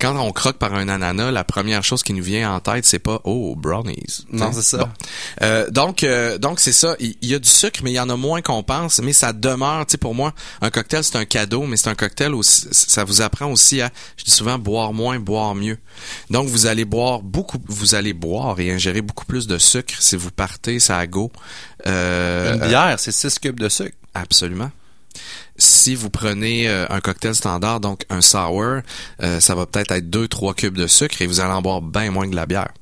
[0.00, 2.98] Quand on croque par un ananas, la première chose qui nous vient en tête, c'est
[2.98, 4.24] pas oh brownies.
[4.32, 4.78] Non, c'est ça.
[4.78, 4.88] bon.
[5.42, 6.04] Euh, donc
[6.58, 6.96] c'est ça.
[6.98, 9.00] Il y, a du sucre, mais il y en a moins qu'on pense.
[9.00, 9.86] Mais ça demeure.
[9.86, 12.66] Tu sais, pour moi, un cocktail c'est un cadeau, mais c'est un cocktail aussi.
[12.72, 15.78] Ça vous apprend aussi à, je dis souvent, boire moins, boire mieux.
[16.30, 20.16] Donc vous allez boire beaucoup, vous allez boire et ingérer beaucoup plus de sucre si
[20.16, 21.30] vous partez ça à go.
[21.86, 23.96] Euh, Une bière, c'est 6 cubes de sucre.
[24.14, 24.70] Absolument.
[25.84, 28.80] Si vous prenez euh, un cocktail standard, donc un sour,
[29.22, 32.10] euh, ça va peut-être être 2-3 cubes de sucre et vous allez en boire bien
[32.10, 32.72] moins que de la bière.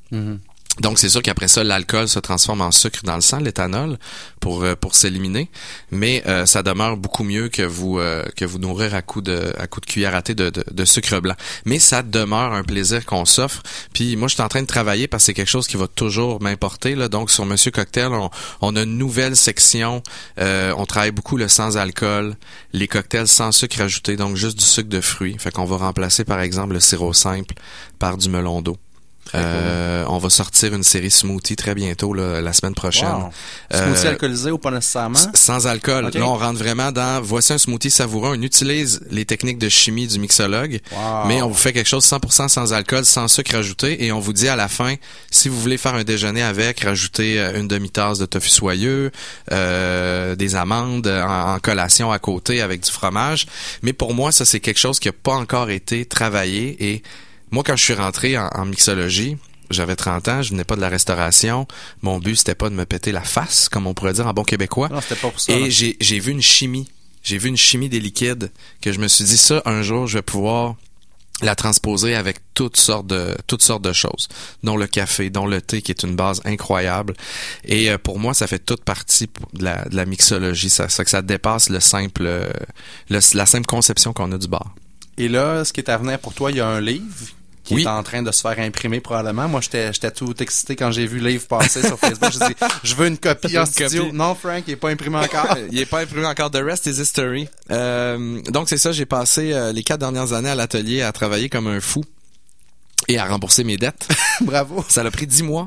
[0.80, 3.98] Donc c'est sûr qu'après ça, l'alcool se transforme en sucre dans le sang, l'éthanol,
[4.40, 5.50] pour euh, pour s'éliminer,
[5.90, 9.52] mais euh, ça demeure beaucoup mieux que vous euh, que vous nourrir à coup de
[9.58, 11.34] à coup de cuillère à de, de, sucre blanc.
[11.66, 13.62] Mais ça demeure un plaisir qu'on s'offre.
[13.92, 15.88] Puis moi, je suis en train de travailler parce que c'est quelque chose qui va
[15.88, 16.94] toujours m'importer.
[16.94, 17.08] Là.
[17.08, 18.30] Donc sur Monsieur Cocktail, on,
[18.62, 20.02] on a une nouvelle section.
[20.38, 22.34] On travaille beaucoup le sans alcool,
[22.72, 25.36] les cocktails sans sucre ajouté, donc juste du sucre de fruits.
[25.38, 27.54] Fait qu'on va remplacer par exemple le sirop simple
[27.98, 28.78] par du melon d'eau.
[29.34, 33.08] Euh, on va sortir une série smoothie très bientôt, là, la semaine prochaine.
[33.08, 33.30] Wow.
[33.72, 35.18] Smoothie Euh, alcoolisé ou pas nécessairement?
[35.34, 36.10] Sans alcool.
[36.12, 38.36] Là, on rentre vraiment dans voici un smoothie savoureux.
[38.36, 41.26] On utilise les techniques de chimie du mixologue, Wow.
[41.28, 44.32] mais on vous fait quelque chose 100% sans alcool, sans sucre ajouté, et on vous
[44.34, 44.96] dit à la fin,
[45.30, 49.10] si vous voulez faire un déjeuner avec, rajoutez euh, une demi-tasse de tofu soyeux,
[49.50, 53.46] euh, des amandes en, en collation à côté avec du fromage.
[53.82, 56.76] Mais pour moi, ça c'est quelque chose qui n'a pas encore été travaillé.
[56.92, 57.02] Et
[57.53, 59.36] moi, quand je suis rentré en, en mixologie,
[59.70, 61.66] j'avais 30 ans, je venais pas de la restauration.
[62.03, 64.44] Mon but, c'était pas de me péter la face, comme on pourrait dire en bon
[64.44, 64.88] québécois.
[64.90, 65.53] Non, c'était pas pour ça.
[65.53, 66.88] Et j'ai, j'ai vu une chimie.
[67.22, 68.50] J'ai vu une chimie des liquides
[68.80, 70.74] que je me suis dit, ça, un jour, je vais pouvoir
[71.40, 74.28] la transposer avec toutes sortes de toutes sortes de choses,
[74.62, 77.14] dont le café, dont le thé, qui est une base incroyable.
[77.64, 80.68] Et euh, pour moi, ça fait toute partie de la, de la mixologie.
[80.70, 82.50] Ça, ça, que ça dépasse le simple, euh,
[83.09, 84.74] le- la simple conception qu'on a du bar.
[85.18, 87.07] Et là, ce qui est à venir pour toi, il y a un livre
[87.64, 87.82] qui Oui.
[87.82, 89.46] est en train de se faire imprimer probablement.
[89.48, 92.30] Moi, j'étais tout excité quand j'ai vu le livre passer sur Facebook.
[92.32, 94.04] J'ai dit, je veux une copie en Une studio.
[94.04, 94.16] copie.
[94.16, 95.56] Non, Frank, il est pas imprimé encore.
[95.70, 96.50] il est pas imprimé encore.
[96.50, 97.48] The rest is history.
[97.70, 101.48] Euh, donc c'est ça, j'ai passé euh, les quatre dernières années à l'atelier à travailler
[101.48, 102.02] comme un fou
[103.08, 104.08] et à rembourser mes dettes.
[104.40, 104.84] Bravo.
[104.88, 105.66] Ça l'a pris dix mois.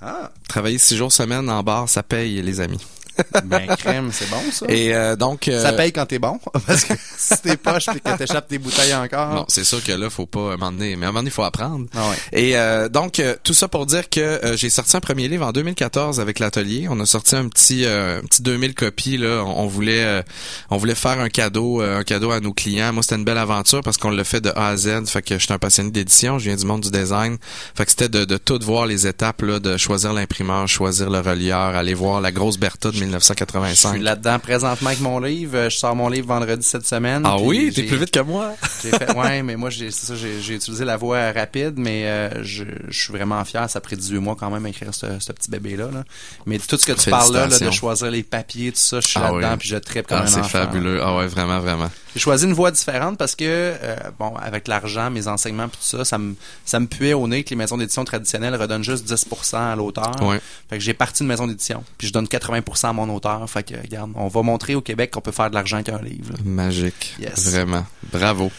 [0.00, 2.78] Ah, Travailler six jours semaine en bar, ça paye, les amis.
[3.44, 4.66] ben crème, c'est bon ça.
[4.68, 5.48] Et euh, donc...
[5.48, 6.38] euh, Ça paye quand t'es bon.
[6.66, 9.34] Parce que si t'es poche et que t'échappes tes bouteilles encore.
[9.34, 11.42] Bon, c'est sûr que là, faut pas donné, mais à un moment donné, il faut
[11.44, 11.86] apprendre.
[11.94, 12.16] Ah ouais.
[12.32, 15.46] Et euh, donc, euh, tout ça pour dire que euh, j'ai sorti un premier livre
[15.46, 16.86] en 2014 avec l'atelier.
[16.90, 19.16] On a sorti un petit, euh, un petit 2000 copies.
[19.18, 19.42] Là.
[19.44, 20.22] On, on voulait, euh,
[20.70, 22.92] on voulait faire un cadeau, euh, un cadeau à nos clients.
[22.92, 25.06] Moi, c'était une belle aventure parce qu'on l'a fait de A à Z.
[25.06, 26.38] Fait que j'étais un passionné d'édition.
[26.38, 27.36] Je viens du monde du design.
[27.76, 31.20] Fait que c'était de, de tout voir les étapes là, de choisir l'imprimeur, choisir le
[31.20, 33.92] relieur, aller voir la grosse Bertha de Je Je 1985.
[33.94, 35.68] suis là-dedans présentement avec mon livre.
[35.68, 37.22] Je sors mon livre vendredi cette semaine.
[37.24, 38.52] Ah oui, t'es plus vite que moi?
[38.62, 42.64] Fait, ouais, mais moi, j'ai, c'est ça, j'ai, utilisé la voie rapide, mais euh, je,
[42.88, 43.68] je suis vraiment fier.
[43.70, 45.88] Ça a pris 18 mois quand même à écrire ce, ce petit bébé-là.
[45.92, 46.04] Là.
[46.46, 49.08] Mais tout ce que tu parles là, là, de choisir les papiers, tout ça, je
[49.08, 49.56] suis Ah là-dedans, oui.
[49.58, 51.00] puis je tripe comme Ah, un c'est fabuleux.
[51.02, 51.90] Ah ouais, vraiment, vraiment.
[52.14, 55.98] J'ai choisi une voie différente parce que, euh, bon, avec l'argent, mes enseignements, puis tout
[55.98, 56.34] ça, ça me,
[56.64, 60.14] ça me puait au nez que les maisons d'édition traditionnelles redonnent juste 10% à l'auteur.
[60.22, 60.40] Ouais.
[60.70, 63.48] Fait que j'ai parti une maison d'édition, puis je donne 80% à mon auteur.
[63.48, 66.32] Fait que, regarde, on va montrer au Québec qu'on peut faire de l'argent qu'un livre.
[66.32, 66.38] là.
[66.44, 67.14] Magique.
[67.20, 67.50] Yes.
[67.50, 67.84] Vraiment.
[68.12, 68.50] Bravo.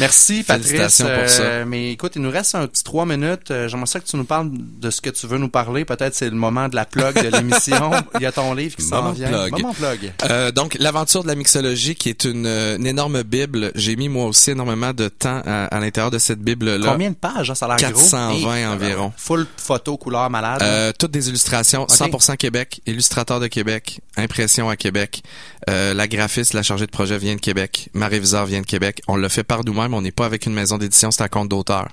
[0.00, 0.66] Merci, Patrice.
[0.70, 1.42] Félicitations pour ça.
[1.42, 3.50] Euh, mais écoute, il nous reste un petit trois minutes.
[3.50, 5.84] Euh, J'aimerais ça que tu nous parles de ce que tu veux nous parler.
[5.84, 7.90] Peut-être c'est le moment de la plug de l'émission.
[8.14, 9.28] il y a ton livre qui s'en vient.
[9.28, 9.52] plug.
[9.52, 10.12] Moment plug.
[10.30, 13.72] Euh, donc, l'aventure de la mixologie, qui est une, euh, une énorme bible.
[13.74, 16.90] J'ai mis moi aussi énormément de temps à, à l'intérieur de cette bible-là.
[16.92, 17.50] Combien de pages?
[17.50, 17.54] hein?
[17.54, 18.52] Ça a l'air 420 gros.
[18.52, 19.12] Hey, environ.
[19.16, 20.62] Full photo, couleur malade.
[20.62, 25.22] Euh, toutes des illustrations, 100% Québec, illustrateur de Québec, impression à Québec.
[25.70, 27.88] Euh, la graphiste, la chargée de projet vient de Québec.
[27.94, 29.00] Ma réviseur vient de Québec.
[29.08, 29.94] On l'a fait par nous-mêmes.
[29.94, 31.88] On n'est pas avec une maison d'édition, c'est à compte d'auteur.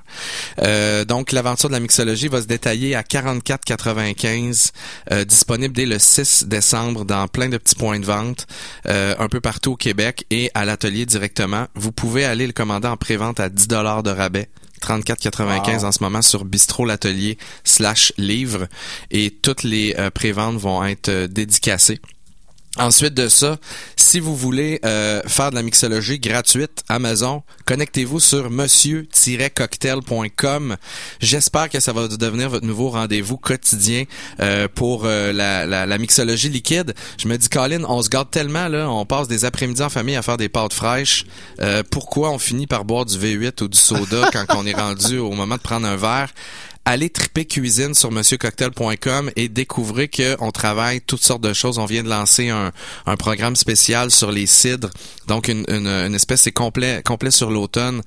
[0.62, 4.72] Euh, donc, l'aventure de la mixologie va se détailler à 44,95,
[5.12, 8.48] euh, disponible dès le 6 décembre dans plein de petits points de vente,
[8.88, 11.68] euh, un peu partout au Québec et à l'atelier directement.
[11.76, 14.50] Vous pouvez aller le commander en prévente à 10 dollars de rabais.
[14.82, 15.86] 34,95 Wow.
[15.86, 18.68] en ce moment sur Bistro l'atelier slash livre
[19.12, 22.00] et toutes les euh, préventes vont être dédicacées.
[22.78, 23.58] Ensuite de ça,
[24.12, 30.76] si vous voulez euh, faire de la mixologie gratuite, Amazon, connectez-vous sur monsieur-cocktail.com.
[31.22, 34.04] J'espère que ça va devenir votre nouveau rendez-vous quotidien
[34.42, 36.94] euh, pour euh, la, la, la mixologie liquide.
[37.18, 40.18] Je me dis, Colin, on se garde tellement, là, on passe des après-midi en famille
[40.18, 41.26] à faire des pâtes fraîches.
[41.62, 45.20] Euh, pourquoi on finit par boire du V8 ou du soda quand on est rendu
[45.20, 46.34] au moment de prendre un verre?
[46.86, 51.78] Allez triper cuisine sur monsieurcocktail.com et découvrez que on travaille toutes sortes de choses.
[51.78, 52.72] On vient de lancer un,
[53.18, 54.90] programme spécial sur les cidres.
[55.28, 58.02] Donc, une, espèce, c'est complet, complet sur l'automne.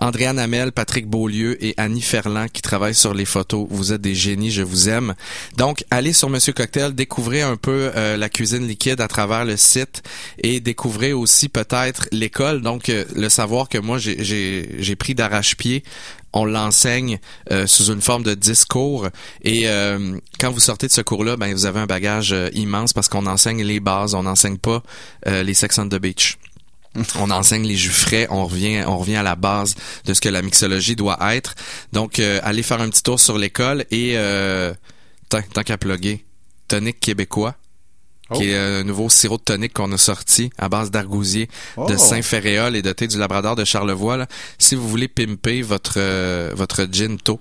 [0.00, 3.66] Andréane Hamel, Patrick Beaulieu et Annie Ferland qui travaillent sur les photos.
[3.70, 5.14] Vous êtes des génies, je vous aime.
[5.58, 9.58] Donc, allez sur Monsieur Cocktail, découvrez un peu euh, la cuisine liquide à travers le
[9.58, 10.02] site
[10.42, 12.62] et découvrez aussi peut-être l'école.
[12.62, 15.84] Donc, euh, le savoir que moi, j'ai pris d'arrache-pied
[16.32, 17.18] on l'enseigne
[17.50, 19.08] euh, sous une forme de discours
[19.42, 22.92] et euh, quand vous sortez de ce cours-là, ben vous avez un bagage euh, immense
[22.92, 24.82] parce qu'on enseigne les bases, on n'enseigne pas
[25.26, 26.38] euh, les sex on the beach.
[27.18, 29.74] On enseigne les jus frais, on revient, on revient à la base
[30.06, 31.54] de ce que la mixologie doit être.
[31.92, 34.74] Donc, euh, allez faire un petit tour sur l'école et euh,
[35.28, 36.24] tant, tant qu'à plugger,
[36.66, 37.54] tonique québécois,
[38.34, 41.96] qui est un nouveau sirop de tonique qu'on a sorti à base d'argousier de Oh.
[41.98, 44.16] Saint-Ferréol et de thé du Labrador de Charlevoix.
[44.16, 44.26] là.
[44.58, 47.40] Si vous voulez pimper votre euh, votre gin tôt,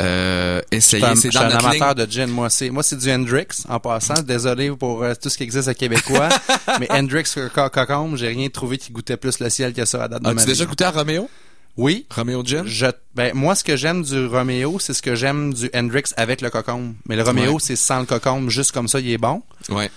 [0.00, 1.04] euh, essayez.
[1.16, 1.82] C'est dans un notre ligne.
[1.82, 2.26] amateur de gin.
[2.26, 4.14] Moi, c'est moi c'est du Hendrix en passant.
[4.26, 6.28] Désolé pour euh, tout ce qui existe à québécois,
[6.80, 7.24] mais Hendrix
[7.54, 10.24] co- cocombe, j'ai rien trouvé qui goûtait plus le ciel que ça à date de
[10.24, 10.46] ma As-tu vie.
[10.46, 11.28] déjà goûté à Roméo?
[11.76, 12.06] Oui.
[12.14, 12.62] Roméo Gin?
[12.66, 16.40] Je, ben, moi, ce que j'aime du Romeo, c'est ce que j'aime du Hendrix avec
[16.40, 16.94] le cocombe.
[17.08, 17.58] Mais le Romeo, Ouais.
[17.60, 19.42] c'est sans le cocombe, juste comme ça, il est bon.
[19.70, 19.90] Ouais.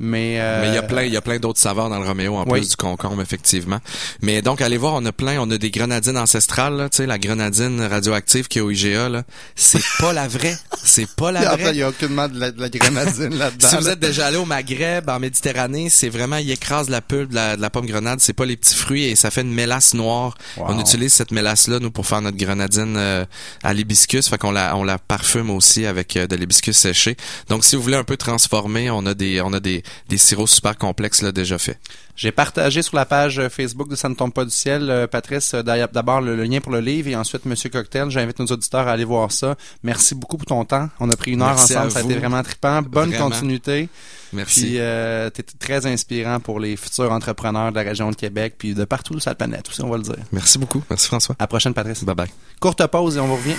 [0.00, 2.04] Mais, euh, Mais il y a plein, il y a plein d'autres saveurs dans le
[2.06, 2.60] Roméo en Oui.
[2.60, 3.78] plus du concombre effectivement.
[4.22, 7.06] Mais donc allez voir, on a plein, on a des grenadines ancestrales, là, tu sais
[7.06, 9.22] la grenadine radioactive qui est au IGA là,
[9.54, 11.70] c'est pas la vraie, c'est pas la vraie.
[11.70, 13.68] il y a aucunement de la, de la grenadine là-dedans.
[13.68, 13.92] Si vous là.
[13.92, 17.56] êtes déjà allé au Maghreb, en Méditerranée, c'est vraiment, il écrase la pulpe de la,
[17.56, 20.36] de la pomme grenade, c'est pas les petits fruits et ça fait une mélasse noire.
[20.56, 20.66] Wow.
[20.70, 23.24] On utilise cette mélasse-là, nous, pour faire notre grenadine euh,
[23.62, 27.16] à l'hibiscus, fait qu'on la, on la parfume aussi avec euh, de l'hibiscus séché.
[27.48, 30.50] Donc, si vous voulez un peu transformer, on a des, on a des, des sirops
[30.50, 31.78] super complexes, là, déjà faits.
[32.16, 35.06] J'ai partagé sur la page euh, Facebook de Ça ne tombe pas du ciel, euh,
[35.08, 38.08] Patrice, euh, d'abord le, le lien pour le livre et ensuite Monsieur Cocktail.
[38.10, 39.56] J'invite nos auditeurs à aller voir ça.
[39.82, 40.88] Merci beaucoup pour ton temps.
[41.00, 42.82] On a pris une heure Merci ensemble, ça a été vraiment trippant.
[42.82, 43.30] Bonne Vraiment.
[43.30, 43.88] continuité.
[44.32, 44.60] Merci.
[44.62, 48.84] Puis euh, très inspirant pour les futurs entrepreneurs de la région de Québec puis de
[48.84, 50.16] partout sur la planète aussi, on va le dire.
[50.32, 50.82] Merci beaucoup.
[50.90, 51.34] Merci François.
[51.38, 52.04] À la prochaine, Patrice.
[52.04, 52.28] Bye bye.
[52.60, 53.56] Courte pause et on vous revient.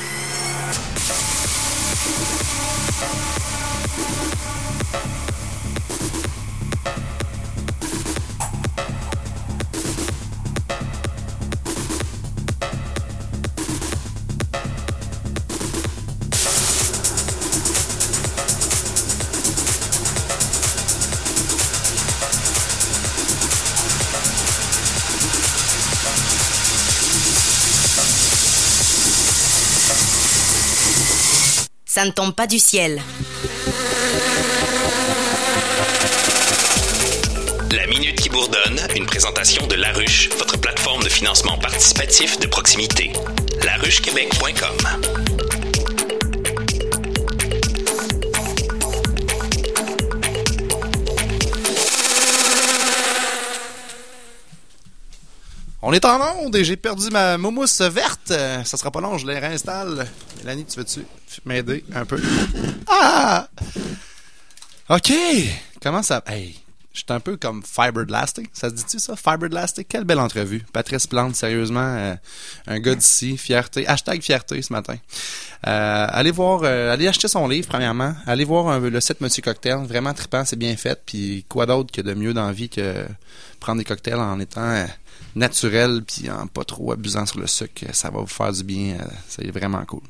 [31.95, 33.01] Ça ne tombe pas du ciel.
[37.71, 42.47] La Minute qui bourdonne, une présentation de La Ruche, votre plateforme de financement participatif de
[42.47, 43.13] proximité.
[43.63, 45.44] laruchequebec.com
[55.87, 58.29] On est en onde et j'ai perdu ma moumousse verte.
[58.29, 60.07] Ça sera pas long, je les réinstalle.
[60.39, 61.05] Mélanie, tu veux-tu
[61.45, 62.19] m'aider un peu?
[62.87, 63.47] Ah!
[64.89, 65.13] OK.
[65.83, 66.23] Comment ça...
[66.25, 66.59] Hey,
[66.91, 68.49] je suis un peu comme fiberglastic.
[68.51, 69.15] Ça se dit-tu ça?
[69.15, 69.87] Fiberglastic?
[69.87, 70.65] Quelle belle entrevue.
[70.73, 72.15] Patrice Plante, sérieusement, euh,
[72.65, 73.37] un gars d'ici.
[73.37, 73.87] Fierté.
[73.87, 74.95] Hashtag fierté ce matin.
[75.67, 78.15] Euh, allez voir, euh, allez acheter son livre, premièrement.
[78.25, 79.85] Allez voir le set Monsieur Cocktail.
[79.85, 80.99] Vraiment trippant, c'est bien fait.
[81.05, 83.05] Puis quoi d'autre que de mieux dans la vie que
[83.59, 84.87] prendre des cocktails en étant
[85.35, 87.85] naturel puis en pas trop abusant sur le sucre.
[87.93, 88.95] Ça va vous faire du bien.
[88.99, 90.01] euh, c'est vraiment cool.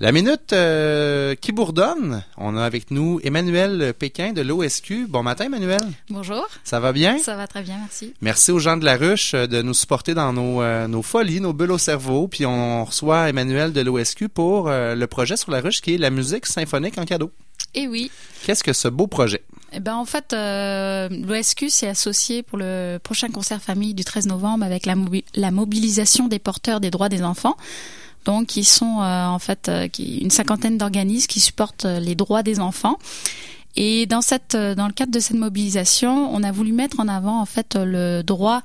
[0.00, 5.06] La minute euh, qui bourdonne, on a avec nous Emmanuel Pékin de l'OSQ.
[5.08, 5.82] Bon matin, Emmanuel.
[6.10, 6.48] Bonjour.
[6.64, 7.18] Ça va bien?
[7.18, 8.12] Ça va très bien, merci.
[8.20, 11.40] Merci aux gens de la ruche euh, de nous supporter dans nos, euh, nos folies,
[11.40, 12.26] nos bulles au cerveau.
[12.26, 15.98] Puis on reçoit Emmanuel de l'OSQ pour euh, le projet sur la ruche qui est
[15.98, 17.30] la musique symphonique en cadeau.
[17.76, 18.10] Et oui.
[18.44, 19.44] Qu'est-ce que ce beau projet?
[19.76, 24.26] Eh ben en fait, euh, l'OSQ s'est associé pour le prochain concert famille du 13
[24.26, 27.56] novembre avec la, mobi- la mobilisation des porteurs des droits des enfants.
[28.24, 32.60] Donc, ils sont euh, en fait euh, une cinquantaine d'organismes qui supportent les droits des
[32.60, 32.98] enfants.
[33.76, 37.40] Et dans cette, dans le cadre de cette mobilisation, on a voulu mettre en avant
[37.40, 38.62] en fait le droit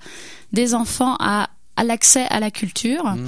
[0.53, 1.49] des enfants à
[1.79, 3.05] à l'accès à la culture.
[3.05, 3.25] Hmm.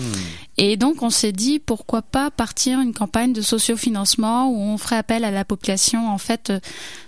[0.58, 4.97] Et donc, on s'est dit pourquoi pas partir une campagne de sociofinancement où on ferait
[4.97, 6.60] appel à la population, en fait, euh,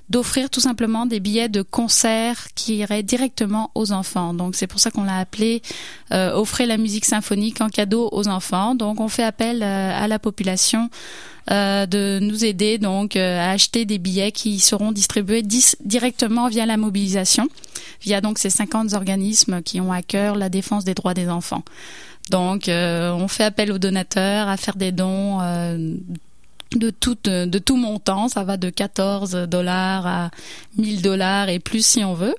[0.10, 4.34] d'offrir tout simplement des billets de concert qui iraient directement aux enfants.
[4.34, 5.62] Donc, c'est pour ça qu'on l'a appelé
[6.14, 8.74] euh, Offrez la musique symphonique en cadeau aux enfants.
[8.74, 10.90] Donc, on fait appel euh, à la population
[11.52, 16.48] euh, de nous aider donc euh, à acheter des billets qui seront distribués dis- directement
[16.48, 17.48] via la mobilisation,
[18.02, 21.64] via donc ces 50 organismes qui ont à cœur la défense des droits des enfants.
[22.30, 25.40] Donc, euh, on fait appel aux donateurs à faire des dons
[26.76, 28.30] de tout de tout montant.
[28.30, 30.32] Ça va de 14 dollars à
[30.78, 32.36] 1000 dollars et plus si on veut.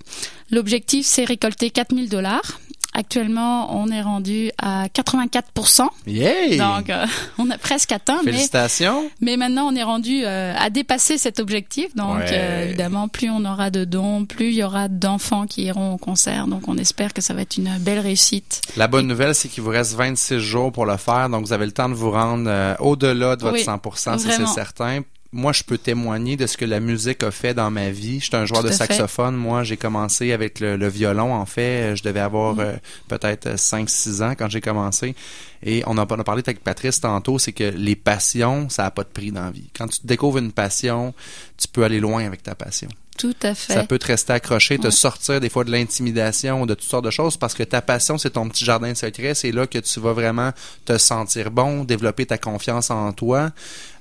[0.51, 2.59] L'objectif, c'est récolter 4000 dollars.
[2.97, 5.89] Actuellement, on est rendu à 84%.
[6.07, 6.57] Yay!
[6.59, 7.05] Donc, euh,
[7.39, 9.11] on a presque atteint, mais Félicitations.
[9.21, 11.95] mais maintenant, on est rendu euh, à dépasser cet objectif.
[11.97, 12.31] Donc, Ouais.
[12.33, 15.99] euh, évidemment, plus on aura de dons, plus il y aura d'enfants qui iront au
[15.99, 16.47] concert.
[16.47, 18.61] Donc, on espère que ça va être une belle réussite.
[18.77, 21.67] La bonne nouvelle, c'est qu'il vous reste 26 jours pour le faire, donc vous avez
[21.67, 25.01] le temps de vous rendre au-delà de votre Oui, 100%, ça, c'est certain.
[25.35, 28.21] Moi, je peux témoigner de ce que la musique a fait dans ma vie.
[28.21, 28.79] J'étais un joueur Tout de fait.
[28.87, 29.35] saxophone.
[29.37, 31.35] Moi, j'ai commencé avec le, le violon.
[31.35, 32.25] En fait, je devais Mm.
[32.25, 32.73] avoir euh,
[33.09, 35.15] peut-être 5-6 ans quand j'ai commencé.
[35.63, 38.91] Et on a, on a parlé avec Patrice tantôt, c'est que les passions, ça a
[38.91, 39.69] pas de prix dans la vie.
[39.77, 41.13] Quand tu découvres une passion,
[41.59, 42.89] tu peux aller loin avec ta passion.
[43.17, 43.73] Tout à fait.
[43.75, 44.91] Ça peut te rester accroché, te Ouais.
[44.91, 48.19] sortir des fois de l'intimidation ou de toutes sortes de choses parce que ta passion,
[48.19, 49.35] c'est ton petit jardin secret.
[49.35, 50.51] C'est là que tu vas vraiment
[50.85, 53.51] te sentir bon, développer ta confiance en toi.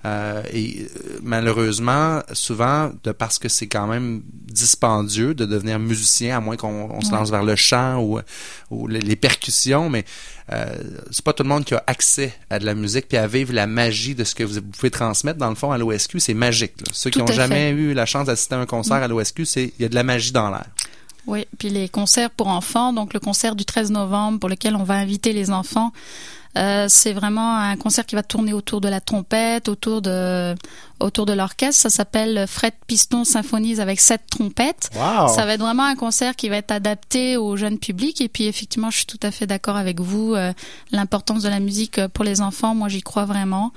[0.06, 6.38] Euh, et euh, malheureusement, souvent, de parce que c'est quand même dispendieux de devenir musicien,
[6.38, 8.20] à moins qu'on on se lance vers le chant ou,
[8.70, 10.04] ou les, les percussions, mais
[10.52, 10.66] euh,
[11.10, 13.54] c'est pas tout le monde qui a accès à de la musique puis à vivre
[13.54, 15.40] la magie de ce que vous pouvez transmettre.
[15.40, 16.74] Dans le fond, à l'OSQ, c'est magique.
[16.80, 16.92] là.
[16.92, 19.82] Ceux qui n'ont jamais eu la chance d'assister à un concert à l'OSQ, c'est il
[19.82, 20.66] y a de la magie dans l'air.
[21.28, 24.84] Oui, puis les concerts pour enfants, donc le concert du 13 novembre pour lequel on
[24.84, 25.92] va inviter les enfants,
[26.56, 30.54] euh, c'est vraiment un concert qui va tourner autour de la trompette, autour de
[31.00, 31.82] autour de l'orchestre.
[31.82, 34.90] Ça s'appelle Fred Piston Symphonies avec sept trompettes.
[34.96, 35.30] Wow.
[35.30, 38.22] Ça va être vraiment un concert qui va être adapté au jeune public.
[38.22, 40.36] Et puis effectivement, je suis tout à fait d'accord avec vous.
[40.36, 40.54] euh,
[40.92, 43.72] L'importance de la musique euh, pour les enfants, moi j'y crois vraiment.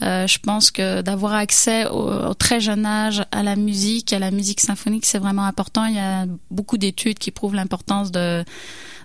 [0.00, 4.18] Euh, je pense que d'avoir accès au, au très jeune âge à la musique, à
[4.18, 5.84] la musique symphonique, c'est vraiment important.
[5.84, 8.44] Il y a beaucoup d'études qui prouvent l'importance de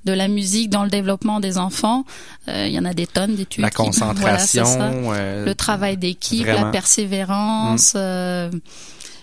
[0.05, 2.05] de la musique dans le développement des enfants.
[2.47, 3.61] Euh, il y en a des tonnes d'études.
[3.61, 3.75] La qui-
[4.21, 5.09] voilà, c'est concentration,
[5.45, 7.93] le travail d'équipe, la persévérance.
[7.95, 8.49] euh,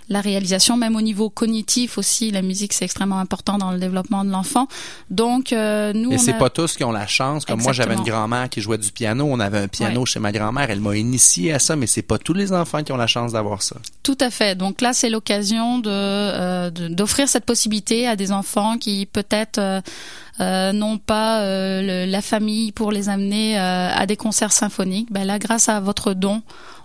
[0.09, 4.25] la réalisation, même au niveau cognitif aussi, la musique c'est extrêmement important dans le développement
[4.25, 4.69] de l'enfant.
[5.11, 7.45] Donc euh, nous, Et c'est a- pas tous qui ont la chance.
[7.45, 9.27] Comme moi, j'avais une grand-mère qui jouait du piano.
[9.29, 10.07] On avait un piano Ouais.
[10.07, 10.69] chez ma grand-mère.
[10.71, 13.33] Elle m'a initié à ça, mais c'est pas tous les enfants qui ont la chance
[13.33, 13.77] d'avoir ça.
[14.03, 14.55] Tout à fait.
[14.57, 19.59] Donc là, c'est l'occasion de euh, d'offrir cette possibilité à des enfants qui peut-être
[20.41, 25.13] euh, n'ont pas euh, le- la famille pour les amener euh, à des concerts symphoniques.
[25.13, 26.43] Ben là, grâce à votre don,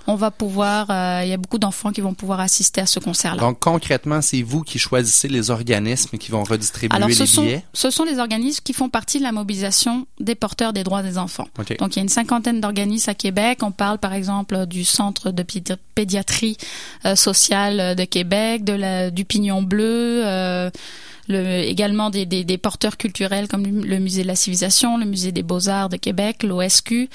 [0.08, 0.88] on va pouvoir.
[0.90, 3.40] euh, Il y a beaucoup d'enfants qui vont pouvoir assister à ce concert-là.
[3.40, 7.44] Donc, concrètement, c'est vous qui choisissez les organismes qui vont redistribuer Alors, ce les sont,
[7.44, 7.64] billets?
[7.74, 11.18] ce sont les organismes qui font partie de la mobilisation des porteurs des droits des
[11.18, 11.48] enfants.
[11.60, 11.78] OK.
[11.80, 13.60] Donc, il y a une cinquantaine d'organismes à Québec.
[13.62, 16.58] On parle, par exemple, du Centre de pédi- pédiatrie
[17.06, 20.70] euh, sociale de Québec, de la, du Pignon Bleu, euh,
[21.30, 25.32] le, également des, des, des porteurs culturels comme le, Musée de la Civilisation, le Musée
[25.32, 27.10] des Beaux-Arts de Québec, l'OSQ.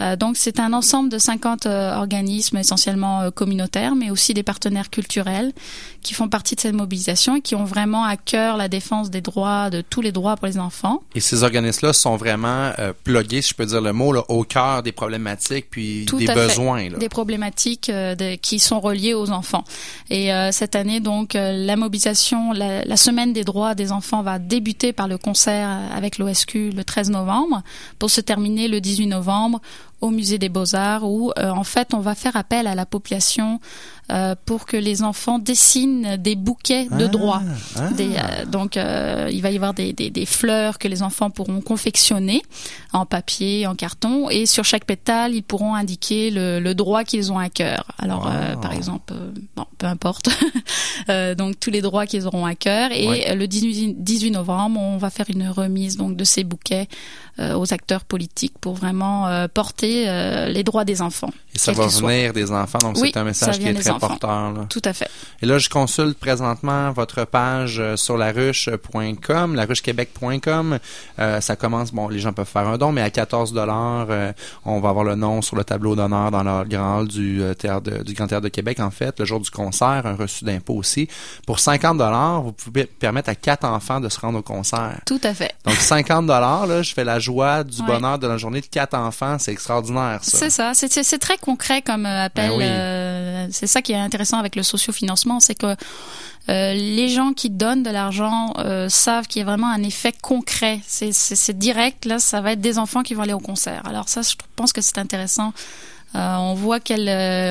[0.00, 4.42] Euh, donc c'est un ensemble de 50 euh, organismes essentiellement euh, communautaires, mais aussi des
[4.42, 5.52] partenaires culturels
[6.02, 9.20] qui font partie de cette mobilisation et qui ont vraiment à cœur la défense des
[9.20, 11.02] droits, de tous les droits pour les enfants.
[11.14, 14.42] Et ces organismes-là sont vraiment euh, plugués, si je peux dire le mot, là, au
[14.44, 16.90] cœur des problématiques puis Tout des besoins.
[16.90, 16.98] Là.
[16.98, 19.64] des problématiques euh, de- qui sont reliées aux enfants.
[20.10, 24.38] Et euh, cette année, donc, la mobilisation, la, la semaine des droits des enfants va
[24.38, 27.62] débuter par le concert avec l'OSQ le 13 novembre,
[27.98, 29.60] pour se terminer le 18 novembre
[30.00, 33.60] au musée des Beaux-Arts, où euh, en fait on va faire appel à la population
[34.10, 37.42] euh, pour que les enfants dessinent des bouquets de Ah, droits.
[37.76, 37.88] ah.
[37.98, 41.60] Euh, donc euh, il va y avoir des, des, des fleurs que les enfants pourront
[41.62, 42.42] confectionner
[42.92, 47.32] en papier, en carton, et sur chaque pétale ils pourront indiquer le, le droit qu'ils
[47.32, 47.86] ont à cœur.
[47.98, 48.60] Alors Wow.
[48.60, 49.12] par exemple,
[49.56, 50.28] bon, peu importe,
[51.38, 52.90] donc tous les droits qu'ils auront à cœur.
[52.92, 53.34] Et Ouais.
[53.34, 56.88] le 18, 18 novembre, on va faire une remise donc de ces bouquets
[57.38, 60.06] aux acteurs politiques pour vraiment porter
[60.48, 61.30] les droits des enfants.
[61.54, 63.93] Et ça va venir des enfants, donc Oui, c'est un message qui est très.
[63.98, 64.52] Porteur.
[64.52, 64.66] Là.
[64.68, 65.08] Tout à fait.
[65.42, 70.78] Et là, je consulte présentement votre page euh, sur laruche.com, laruchequebec.com.
[71.18, 74.32] Euh, ça commence, bon, les gens peuvent faire un don, mais à 14 dollars, euh,
[74.64, 77.54] on va avoir le nom sur le tableau d'honneur dans le grand hall du euh,
[77.54, 80.44] théâtre de- du Grand Théâtre de Québec, en fait, le jour du concert, un reçu
[80.44, 81.08] d'impôt aussi.
[81.46, 85.00] Pour 50 dollars, vous pouvez permettre à quatre enfants de se rendre au concert.
[85.06, 85.54] Tout à fait.
[85.64, 87.86] Donc 50 dollars, là, je fais la joie du Ouais.
[87.86, 90.38] bonheur de la journée de quatre enfants, c'est extraordinaire ça.
[90.38, 92.50] C'est ça, c'est- très concret comme euh, appel.
[92.50, 92.64] Ben oui.
[92.66, 93.13] euh,
[93.50, 95.74] c'est ça qui est intéressant avec le sociofinancement, c'est que
[96.48, 100.12] euh, les gens qui donnent de l'argent euh, savent qu'il y a vraiment un effet
[100.20, 100.80] concret.
[100.86, 103.82] C'est- direct, là, ça va être des enfants qui vont aller au concert.
[103.86, 105.52] Alors ça, je pense que c'est intéressant.
[106.14, 107.08] Euh, on voit quel,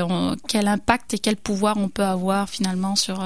[0.10, 3.24] on- quel impact et quel pouvoir on peut avoir finalement sur,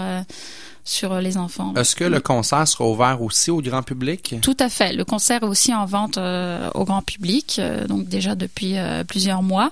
[0.84, 1.74] sur les enfants.
[1.76, 4.36] Est-ce que le concert sera ouvert aussi au grand public?
[4.41, 4.93] Tout à fait.
[4.93, 9.03] Le concert est aussi en vente euh, au grand public, euh, donc déjà depuis euh,
[9.03, 9.72] plusieurs mois.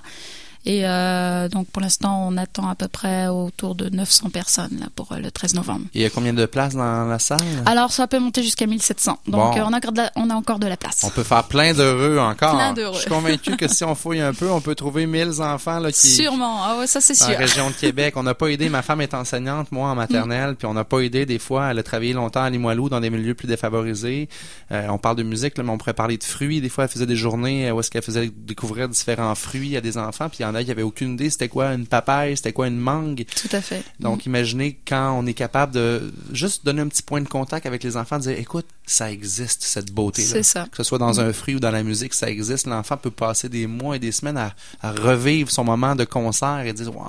[0.68, 4.86] Et euh, donc pour l'instant, on attend à peu près autour de 900 personnes là,
[4.96, 5.86] pour euh, le 13 novembre.
[5.94, 7.38] Il y a combien de places dans la salle?
[7.66, 9.18] Alors ça peut monter jusqu'à 1700.
[9.28, 9.56] Donc Bon.
[9.56, 11.02] euh, on, a encore de la, on a encore de la place.
[11.04, 12.56] On peut faire plein d'heureux encore.
[12.56, 12.96] Plein d'heureux.
[12.96, 15.92] Je suis convaincu que si on fouille un peu, on peut trouver 1000 enfants là,
[15.92, 16.64] qui Sûrement.
[16.64, 17.28] Ah ouais, ça c'est sûr.
[17.30, 18.14] la région de Québec.
[18.16, 18.68] On n'a pas aidé.
[18.68, 21.70] Ma femme est enseignante, moi en maternelle, puis on n'a pas aidé des fois.
[21.70, 24.28] Elle a travaillé longtemps à Limoilou dans des milieux plus défavorisés.
[24.72, 26.60] Euh, on parle de musique, là, mais on pourrait parler de fruits.
[26.60, 29.96] Des fois, elle faisait des journées où est-ce qu'elle faisait découvrir différents fruits à des
[29.96, 32.52] enfants, puis il y en a qui avaient aucune idée c'était quoi une papaye, c'était
[32.52, 33.24] quoi une mangue.
[33.40, 33.82] Tout à fait.
[34.00, 37.82] Donc, imaginez quand on est capable de juste donner un petit point de contact avec
[37.84, 40.28] les enfants, de dire, écoute, ça existe, cette beauté-là.
[40.28, 40.66] C'est ça.
[40.70, 42.66] Que ce soit dans un fruit ou dans la musique, ça existe.
[42.66, 46.60] L'enfant peut passer des mois et des semaines à, à revivre son moment de concert
[46.64, 47.06] et dire, waouh,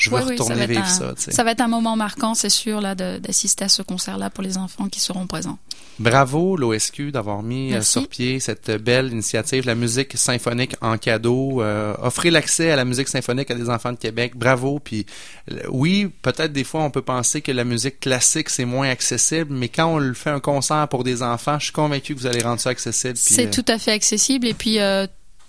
[0.00, 1.14] je veux Oui, retourner être vivre un- ça.
[1.16, 4.58] ça va être un moment marquant, c'est sûr, là, d'assister à ce concert-là pour les
[4.58, 5.58] enfants qui seront présents.
[5.98, 7.92] Bravo l'OSQ d'avoir mis euh, Merci.
[7.92, 12.84] sur pied cette belle initiative, la musique symphonique en cadeau, euh, offrir l'accès à la
[12.84, 14.32] musique symphonique à des enfants de Québec.
[14.36, 14.78] Bravo.
[14.78, 15.06] Puis
[15.50, 19.54] euh, oui, peut-être des fois on peut penser que la musique classique c'est moins accessible,
[19.54, 22.26] mais quand on le fait un concert pour des enfants, je suis convaincu que vous
[22.26, 23.16] allez rendre ça accessible.
[23.16, 25.06] C'est euh, tout à fait accessible et puis euh,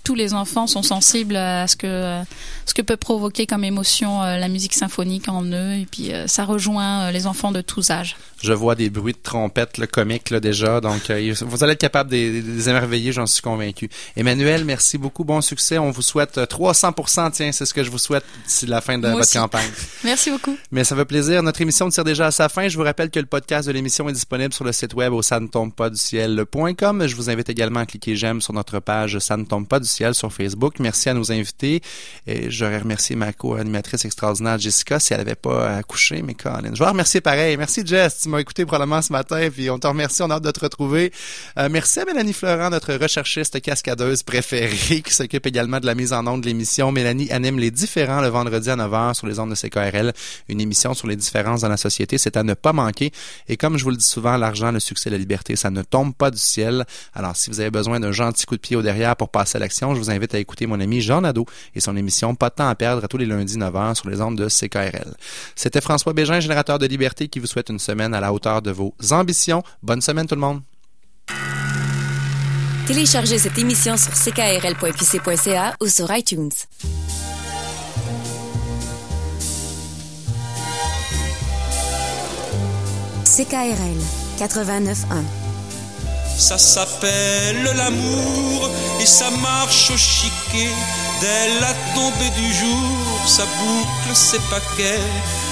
[0.08, 2.22] tous les enfants sont sensibles à ce que
[2.66, 6.28] ce que peut provoquer comme émotion euh, la musique symphonique en eux et puis euh,
[6.28, 8.16] ça rejoint euh, les enfants de tous âges.
[8.42, 12.12] Je vois des bruits de trompette le comique là, déjà, donc vous allez être capable
[12.12, 13.90] de les émerveiller, j'en suis convaincu.
[14.16, 15.78] Emmanuel, merci beaucoup, bon succès.
[15.78, 18.98] On vous souhaite euh, 300%, tiens, c'est ce que je vous souhaite d'ici la fin
[18.98, 19.38] de Moi votre aussi.
[19.38, 19.70] campagne.
[20.04, 20.56] Merci beaucoup.
[20.72, 21.42] Mais ça fait plaisir.
[21.42, 22.68] Notre émission tire déjà à sa fin.
[22.68, 25.22] Je vous rappelle que le podcast de l'émission est disponible sur le site web au
[25.22, 27.08] ça ne tombe pas du ciel.com.
[27.08, 29.88] Je vous invite également à cliquer j'aime sur notre page ça ne tombe pas du
[29.88, 30.76] ciel sur Facebook.
[30.80, 31.82] Merci à nos invités.
[32.26, 36.74] Et j'aurais remercié ma co-animatrice extraordinaire Jessica si elle n'avait pas accouché, mais Colin.
[36.74, 37.58] Je vais remercier pareil.
[37.58, 38.22] Merci Jess.
[38.22, 40.22] Tu m'as écouté probablement ce matin, puis on te remercie.
[40.22, 41.12] On a hâte de te retrouver.
[41.58, 46.14] Euh, merci à Mélanie Florent, notre recherchiste cascadeuse préférée, qui s'occupe également de la mise
[46.14, 46.92] en onde de l'émission.
[46.92, 50.14] Mélanie anime les différents le vendredi à 9h sur les ondes de CKRL.
[50.50, 52.18] Une émission sur les différences dans la société.
[52.18, 53.12] C'est à ne pas manquer.
[53.48, 56.14] Et comme je vous le dis souvent, l'argent, le succès, la liberté, ça ne tombe
[56.14, 56.86] pas du ciel.
[57.14, 59.60] Alors, si vous avez besoin d'un gentil coup de pied au derrière pour passer à
[59.60, 62.56] l'action, je vous invite à écouter mon ami Jean Nadeau et son émission Pas de
[62.56, 65.16] temps à perdre à tous les lundis 9h sur les ondes de CKRL.
[65.56, 68.72] C'était François Bégin, générateur de liberté, qui vous souhaite une semaine à la hauteur de
[68.72, 69.64] vos ambitions.
[69.84, 70.62] Bonne semaine tout le monde.
[72.88, 76.52] Téléchargez cette émission sur ckrl.qc.ca ou sur iTunes.
[83.26, 84.00] CKRL
[84.40, 85.47] 89.1
[86.38, 88.70] Ça s'appelle l'amour
[89.02, 90.72] et ça marche au chiquet.
[91.20, 95.02] Dès la tombée du jour, ça boucle ses paquets.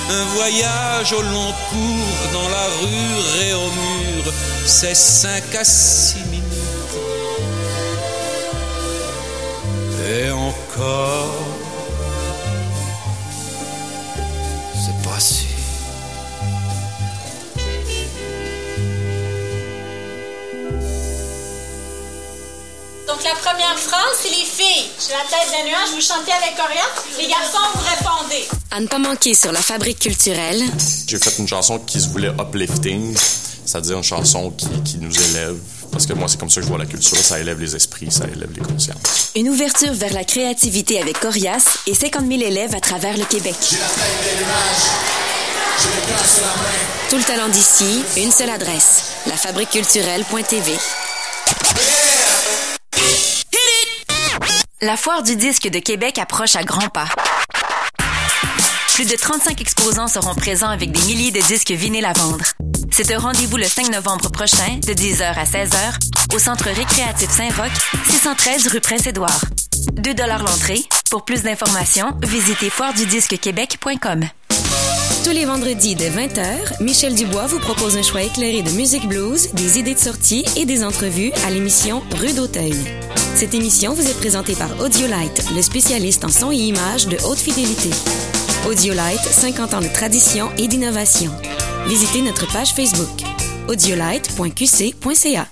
[0.10, 4.34] Un voyage au long cours dans la rue et au mur,
[4.68, 6.46] c'est cinq à six minutes.
[10.08, 11.34] Et encore,
[14.76, 15.55] c'est pas.
[23.08, 24.90] Donc la première phrase, c'est les filles.
[25.00, 26.82] J'ai la tête d'un nuage, vous chantez avec Corian.
[27.20, 28.48] Les garçons, vous répondez.
[28.72, 30.64] À ne pas manquer sur la fabrique culturelle,
[31.08, 33.16] J'ai fait une chanson qui se voulait uplifting,
[33.66, 35.56] c'est-à-dire une chanson qui, qui nous élève.
[35.92, 37.18] Parce que moi, c'est comme ça que je vois la culture.
[37.18, 39.32] Ça élève les esprits, ça élève les consciences.
[39.36, 43.56] une ouverture vers la créativité avec Corias et 50 000 élèves à travers le Québec.
[47.10, 50.78] Tout le talent d'ici, une seule adresse, lafabriqueculturelle.tv.
[54.82, 57.08] La foire du disque de Québec approche à grands pas.
[58.94, 62.46] Plus de 35 exposants seront présents avec des milliers de disques vinyles à vendre.
[62.92, 67.72] C'est un rendez-vous le 5 novembre prochain, de 10h à 16h, au Centre récréatif Saint-Roch,
[68.10, 69.42] 613 rue Prince-Édouard.
[69.94, 70.84] 2 l'entrée.
[71.12, 74.30] Pour plus d'informations, visitez foiredudisquequebec.com.
[75.26, 79.50] Tous les vendredis dès 20h, Michel Dubois vous propose un choix éclairé de musique blues,
[79.54, 82.76] des idées de sortie et des entrevues à l'émission Rue d'Auteuil.
[83.34, 87.40] Cette émission vous est présentée par Audiolite, le spécialiste en son et images de haute
[87.40, 87.90] fidélité.
[88.70, 91.32] Audiolite, 50 ans de tradition et d'innovation.
[91.88, 93.24] Visitez notre page Facebook
[93.68, 95.48] audiolite.qc.ca.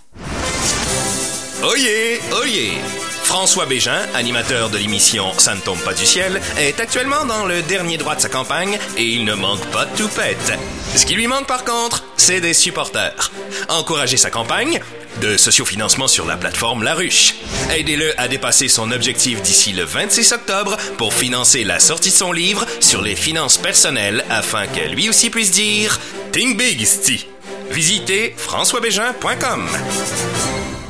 [1.63, 3.02] Oyez, oyez!
[3.23, 7.61] François Bégin, animateur de l'émission Ça ne tombe pas du ciel, est actuellement dans le
[7.63, 10.53] dernier droit de sa campagne et il ne manque pas de toupette.
[10.95, 13.31] Ce qui lui manque par contre, c'est des supporters.
[13.69, 14.79] Encouragez sa campagne
[15.21, 17.35] de sociofinancement sur la plateforme La Ruche.
[17.71, 22.31] Aidez-le à dépasser son objectif d'ici le 26 octobre pour financer la sortie de son
[22.31, 25.99] livre sur les finances personnelles afin que lui aussi puisse dire
[26.31, 27.27] Think Big, sti.
[27.71, 29.67] Visitez françoisbégin.com.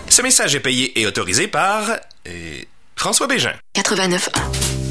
[0.10, 1.84] Ce message est payé et autorisé par
[2.28, 2.62] euh,
[2.96, 3.54] François Bégin.
[3.76, 4.83] 89.1.